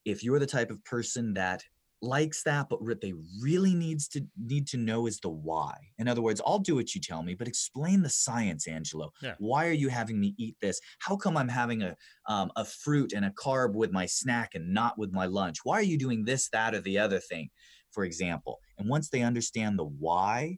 [0.06, 1.64] If you're the type of person that
[2.04, 5.76] likes that but what they really needs to need to know is the why.
[6.00, 9.12] In other words i'll do what you tell me but explain the science angelo.
[9.22, 9.36] Yeah.
[9.38, 10.82] why are you having me eat this?
[10.98, 11.96] How come i'm having a
[12.28, 15.60] um, a fruit and a carb with my snack and not with my lunch?
[15.64, 17.52] Why are you doing this that or the other thing
[17.92, 20.58] for example and once they understand the why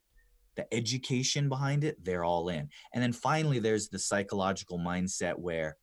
[0.56, 2.70] the education behind it they're all in.
[2.94, 5.78] And then finally there's the psychological mindset where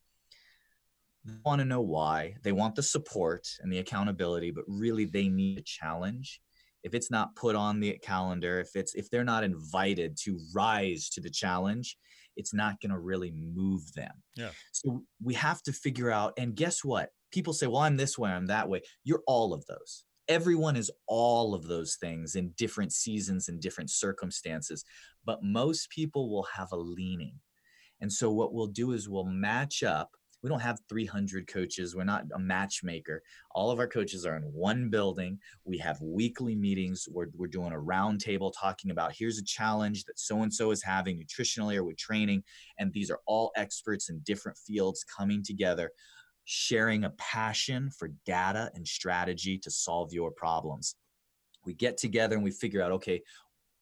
[1.25, 5.27] they want to know why they want the support and the accountability but really they
[5.27, 6.41] need a challenge.
[6.83, 11.09] If it's not put on the calendar if it's if they're not invited to rise
[11.09, 11.97] to the challenge
[12.37, 14.13] it's not going to really move them.
[14.37, 14.51] Yeah.
[14.71, 17.09] so we have to figure out and guess what?
[17.31, 18.81] People say well i'm this way i'm that way.
[19.03, 23.89] You're all of those everyone is all of those things in different seasons and different
[23.89, 24.85] circumstances
[25.25, 27.35] but most people will have a leaning.
[27.99, 30.11] And so what we'll do is we'll match up.
[30.41, 31.95] We don't have 300 coaches.
[31.95, 33.21] We're not a matchmaker.
[33.53, 35.37] All of our coaches are in one building.
[35.65, 37.07] We have weekly meetings.
[37.11, 40.71] We're, we're doing a round table talking about here's a challenge that so and so
[40.71, 42.43] is having nutritionally or with training
[42.79, 45.91] and these are all experts in different fields coming together
[46.53, 50.95] sharing a passion for data and strategy to solve your problems
[51.65, 53.21] we get together and we figure out okay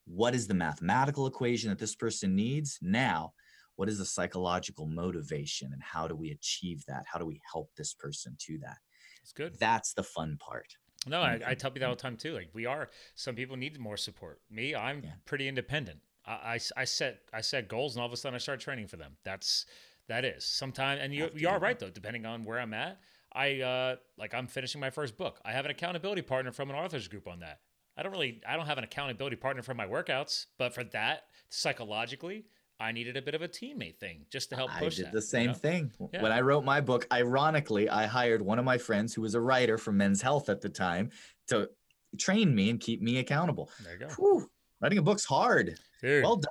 [0.06, 3.32] what is the mathematical equation that this person needs now
[3.74, 7.68] what is the psychological motivation and how do we achieve that how do we help
[7.76, 8.76] this person to that
[9.22, 9.58] It's good.
[9.58, 10.66] That's the fun part.
[11.06, 11.48] No, I, mm-hmm.
[11.48, 12.34] I, tell people that all the time too.
[12.34, 14.40] Like we are, some people need more support.
[14.50, 15.12] Me, I'm yeah.
[15.24, 16.00] pretty independent.
[16.26, 18.86] I, I, I, set I set goals, and all of a sudden I start training
[18.86, 19.16] for them.
[19.24, 19.66] That's
[20.10, 21.88] that is sometimes, and you you are right though.
[21.88, 23.00] Depending on where I'm at,
[23.32, 25.40] I uh, like I'm finishing my first book.
[25.44, 27.60] I have an accountability partner from an authors group on that.
[27.96, 31.22] I don't really I don't have an accountability partner for my workouts, but for that
[31.48, 32.46] psychologically,
[32.80, 34.94] I needed a bit of a teammate thing just to help push.
[34.94, 35.54] I did that, the same you know?
[35.54, 36.22] thing yeah.
[36.22, 37.06] when I wrote my book.
[37.12, 40.60] Ironically, I hired one of my friends who was a writer for Men's Health at
[40.60, 41.10] the time
[41.48, 41.70] to
[42.18, 43.70] train me and keep me accountable.
[43.84, 44.08] There you go.
[44.18, 44.50] Whew,
[44.80, 45.78] writing a book's hard.
[46.02, 46.50] Dude, well done.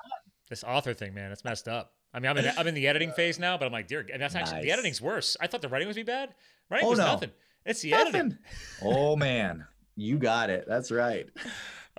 [0.50, 1.94] This author thing, man, it's messed up.
[2.14, 4.22] I mean, I'm in, I'm in the editing phase now, but I'm like, dear, and
[4.22, 4.64] that's actually nice.
[4.64, 5.38] the editing's worse.
[5.40, 6.34] I thought the writing was be bad.
[6.70, 7.06] Writing oh, was no.
[7.06, 7.32] nothing.
[7.66, 8.16] It's the nothing.
[8.16, 8.38] editing.
[8.84, 10.66] oh man, you got it.
[10.68, 11.28] That's right.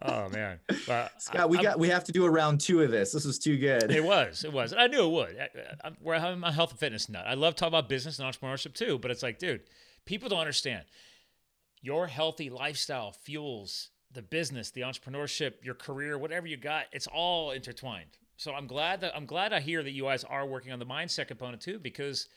[0.02, 2.90] Oh man, but Scott, we I'm, got we have to do a round two of
[2.90, 3.12] this.
[3.12, 3.90] This was too good.
[3.90, 4.72] It was, it was.
[4.72, 5.38] I knew it would.
[5.38, 7.26] I, I, we're having a health and fitness nut.
[7.26, 9.60] I love talking about business and entrepreneurship too, but it's like, dude,
[10.06, 10.84] people don't understand.
[11.82, 16.86] Your healthy lifestyle fuels the business, the entrepreneurship, your career, whatever you got.
[16.92, 18.16] It's all intertwined.
[18.40, 20.86] So I'm glad that I'm glad I hear that you guys are working on the
[20.86, 22.28] mindset component too, because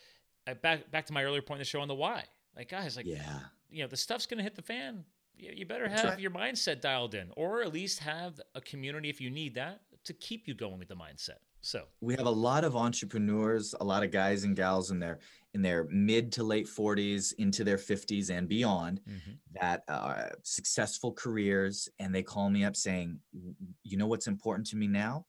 [0.45, 2.26] I, back back to my earlier point in the show on the why.
[2.58, 3.39] Like guys, like yeah,
[3.70, 5.06] you know, the stuff's gonna hit the fan.
[5.38, 6.20] You better have right.
[6.20, 10.12] your mindset dialed in, or at least have a community if you need that to
[10.12, 11.38] keep you going with the mindset.
[11.62, 15.20] So we have a lot of entrepreneurs, a lot of guys and gals in their
[15.54, 19.32] in their mid to late 40s into their 50s and beyond mm-hmm.
[19.62, 23.18] that are successful careers and they call me up saying
[23.84, 25.26] you know what's important to me now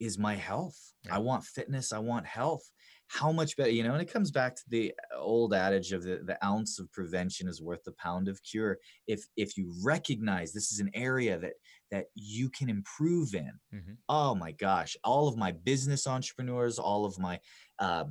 [0.00, 0.78] is my health.
[1.04, 1.16] Yeah.
[1.16, 1.92] I want fitness.
[1.92, 2.62] I want health.
[3.08, 6.22] How much better, you know, and it comes back to the old adage of the,
[6.26, 8.78] the ounce of prevention is worth a pound of cure.
[9.06, 11.52] If if you recognize this is an area that
[11.92, 13.92] that you can improve in, mm-hmm.
[14.08, 17.38] oh my gosh, all of my business entrepreneurs, all of my
[17.78, 18.04] uh,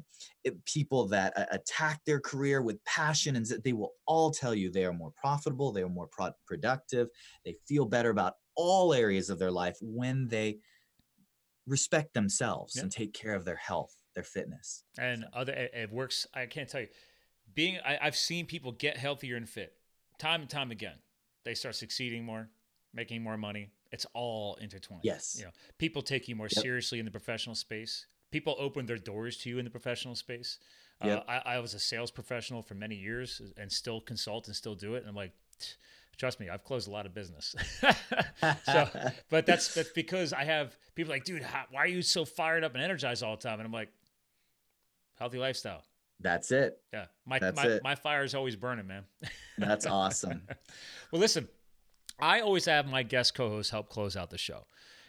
[0.66, 4.86] people that uh, attack their career with passion, and they will all tell you they
[4.86, 7.10] are more profitable, they are more pro- productive,
[7.44, 10.58] they feel better about all areas of their life when they
[11.68, 14.84] respect themselves and take care of their health, their fitness.
[14.98, 16.28] And other it, it works.
[16.34, 16.88] I can't tell you.
[17.54, 19.74] Being I, I've seen people get healthier and fit
[20.18, 20.98] time and time again.
[21.44, 22.50] They start succeeding more,
[22.94, 23.72] making more money.
[23.92, 25.04] It's all intertwined.
[25.04, 25.36] Yes.
[25.38, 26.64] You know, people take you more yep.
[26.64, 28.08] seriously in the professional space.
[28.32, 30.60] People open their doors to you in the professional space.
[31.04, 31.26] Yep.
[31.28, 34.76] Uh, I, I was a sales professional for many years and still consult and still
[34.76, 35.00] do it.
[35.00, 35.34] And I'm like,
[36.18, 37.56] trust me, I've closed a lot of business.
[38.66, 38.90] so,
[39.30, 42.64] but that's that's because I have people like, dude, how, why are you so fired
[42.64, 43.60] up and energized all the time?
[43.60, 43.90] And I'm like,
[45.18, 45.84] healthy lifestyle.
[46.20, 46.80] That's it.
[46.94, 47.84] Yeah, my that's my, it.
[47.84, 49.04] my fire is always burning, man.
[49.58, 50.44] that's awesome.
[51.12, 51.48] well, listen,
[52.20, 54.66] I always have my guest co-host help close out the show.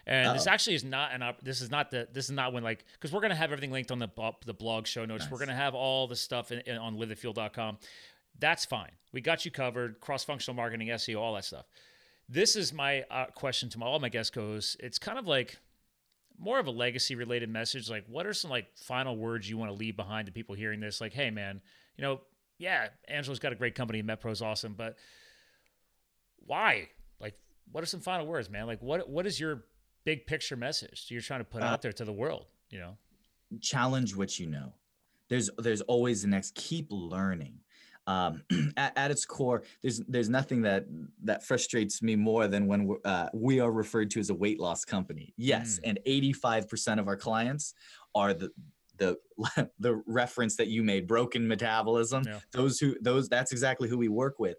[0.06, 0.34] And Uh-oh.
[0.34, 0.50] this oh.
[0.50, 3.12] actually is not an op- this is not the this is not when like because
[3.12, 4.08] we're gonna have everything linked on the
[4.44, 5.24] the blog show notes.
[5.24, 5.32] Nice.
[5.32, 7.78] We're gonna have all the stuff in, in, on livethefuel.com.
[8.38, 8.92] That's fine.
[9.12, 10.00] We got you covered.
[10.00, 11.66] Cross functional marketing, SEO, all that stuff.
[12.28, 14.76] This is my uh, question to my, all my guest hosts.
[14.80, 15.58] It's kind of like
[16.38, 17.88] more of a legacy related message.
[17.88, 20.80] Like, what are some like final words you want to leave behind to people hearing
[20.80, 21.00] this?
[21.00, 21.60] Like, hey, man,
[21.96, 22.20] you know,
[22.58, 24.02] yeah, Angelo's got a great company.
[24.02, 24.96] MetPro's awesome, but
[26.46, 26.88] why?
[27.20, 27.34] Like,
[27.70, 28.66] what are some final words, man?
[28.66, 29.64] Like, what what is your
[30.04, 32.46] big picture message you're trying to put uh, out there to the world?
[32.70, 32.96] You know,
[33.60, 34.74] challenge what you know.
[35.28, 36.54] There's there's always the next.
[36.54, 37.60] Keep learning
[38.06, 38.42] um,
[38.76, 40.84] at, at, its core, there's there's nothing that
[41.24, 44.84] that frustrates me more than when uh, we are referred to as a weight loss
[44.84, 45.34] company.
[45.36, 45.90] Yes, mm.
[45.90, 47.74] and 85% of our clients
[48.14, 48.50] are the
[48.98, 49.16] the
[49.78, 52.24] the reference that you made, broken metabolism.
[52.26, 52.40] Yeah.
[52.52, 54.56] Those who those that's exactly who we work with,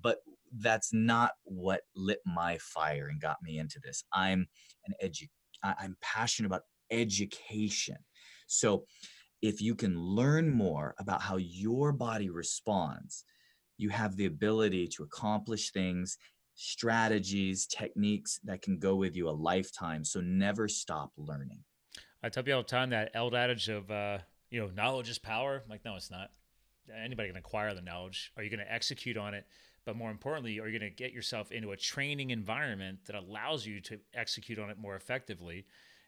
[0.00, 0.18] but
[0.58, 4.04] that's not what lit my fire and got me into this.
[4.12, 4.46] I'm
[4.86, 5.28] an edu
[5.62, 7.98] I'm passionate about education.
[8.46, 8.84] So
[9.42, 13.24] if you can learn more about how your body responds,
[13.78, 16.18] you have the ability to accomplish things,
[16.54, 20.04] strategies, techniques that can go with you a lifetime.
[20.04, 21.60] So never stop learning.
[22.22, 24.18] I tell people all the time that old adage of, uh,
[24.50, 25.62] you know, knowledge is power.
[25.64, 26.30] I'm like, no, it's not.
[26.94, 28.32] Anybody can acquire the knowledge.
[28.36, 29.46] Are you going to execute on it?
[29.86, 33.64] But more importantly, are you going to get yourself into a training environment that allows
[33.64, 35.64] you to execute on it more effectively?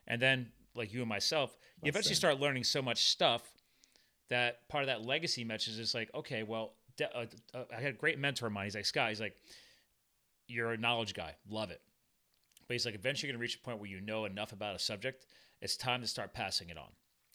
[0.06, 3.42] And then like you and myself, you eventually start learning so much stuff
[4.30, 7.94] that part of that legacy message is like, okay, well, de- uh, uh, I had
[7.94, 8.64] a great mentor of mine.
[8.64, 9.36] He's like, Scott, he's like,
[10.48, 11.80] you're a knowledge guy, love it.
[12.66, 14.78] But he's like, eventually you're gonna reach a point where you know enough about a
[14.78, 15.26] subject.
[15.60, 16.88] It's time to start passing it on.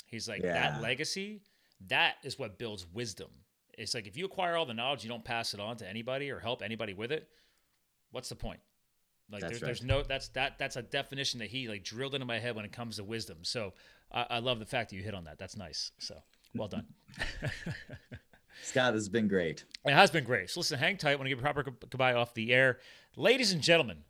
[0.05, 0.53] He's like, yeah.
[0.53, 1.41] that legacy,
[1.87, 3.29] that is what builds wisdom.
[3.77, 6.31] It's like if you acquire all the knowledge, you don't pass it on to anybody
[6.31, 7.27] or help anybody with it.
[8.11, 8.59] What's the point?
[9.29, 9.61] Like there's, right.
[9.61, 12.65] there's no that's that that's a definition that he like drilled into my head when
[12.65, 13.39] it comes to wisdom.
[13.41, 13.73] So
[14.11, 15.37] I, I love the fact that you hit on that.
[15.37, 15.91] That's nice.
[15.99, 16.15] So
[16.55, 16.85] well done.
[18.63, 19.65] Scott, this has been great.
[19.85, 20.49] It has been great.
[20.49, 21.11] So listen, hang tight.
[21.11, 22.79] I want to give a proper goodbye off the air.
[23.15, 24.03] Ladies and gentlemen,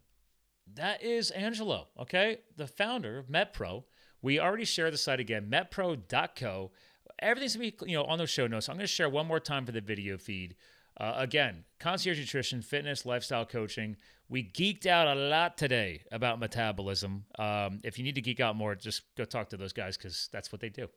[0.76, 2.40] that is Angelo, okay?
[2.56, 3.84] The founder of MetPro.
[4.22, 6.72] We already shared the site again, metpro.co.
[7.20, 8.70] Everything's to be you know, on those show notes.
[8.70, 10.56] I'm going to share one more time for the video feed.
[11.00, 13.96] Uh, again, concierge nutrition, fitness, lifestyle coaching.
[14.30, 17.26] We geeked out a lot today about metabolism.
[17.40, 20.28] Um, if you need to geek out more, just go talk to those guys because
[20.34, 20.88] that's what they do.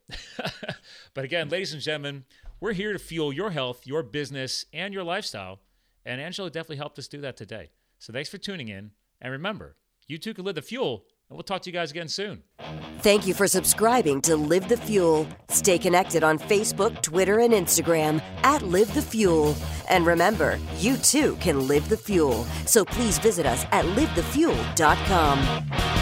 [1.14, 2.24] but again, ladies and gentlemen,
[2.61, 5.61] we're here to fuel your health, your business, and your lifestyle.
[6.05, 7.70] And Angelo definitely helped us do that today.
[7.98, 8.92] So thanks for tuning in.
[9.20, 9.76] And remember,
[10.09, 11.05] you too can live the fuel.
[11.31, 12.43] And we'll talk to you guys again soon.
[12.99, 15.28] Thank you for subscribing to Live the Fuel.
[15.49, 19.55] Stay connected on Facebook, Twitter, and Instagram at Live the Fuel.
[19.89, 22.45] And remember, you too can live the fuel.
[22.66, 25.99] So please visit us at livethefuel.com.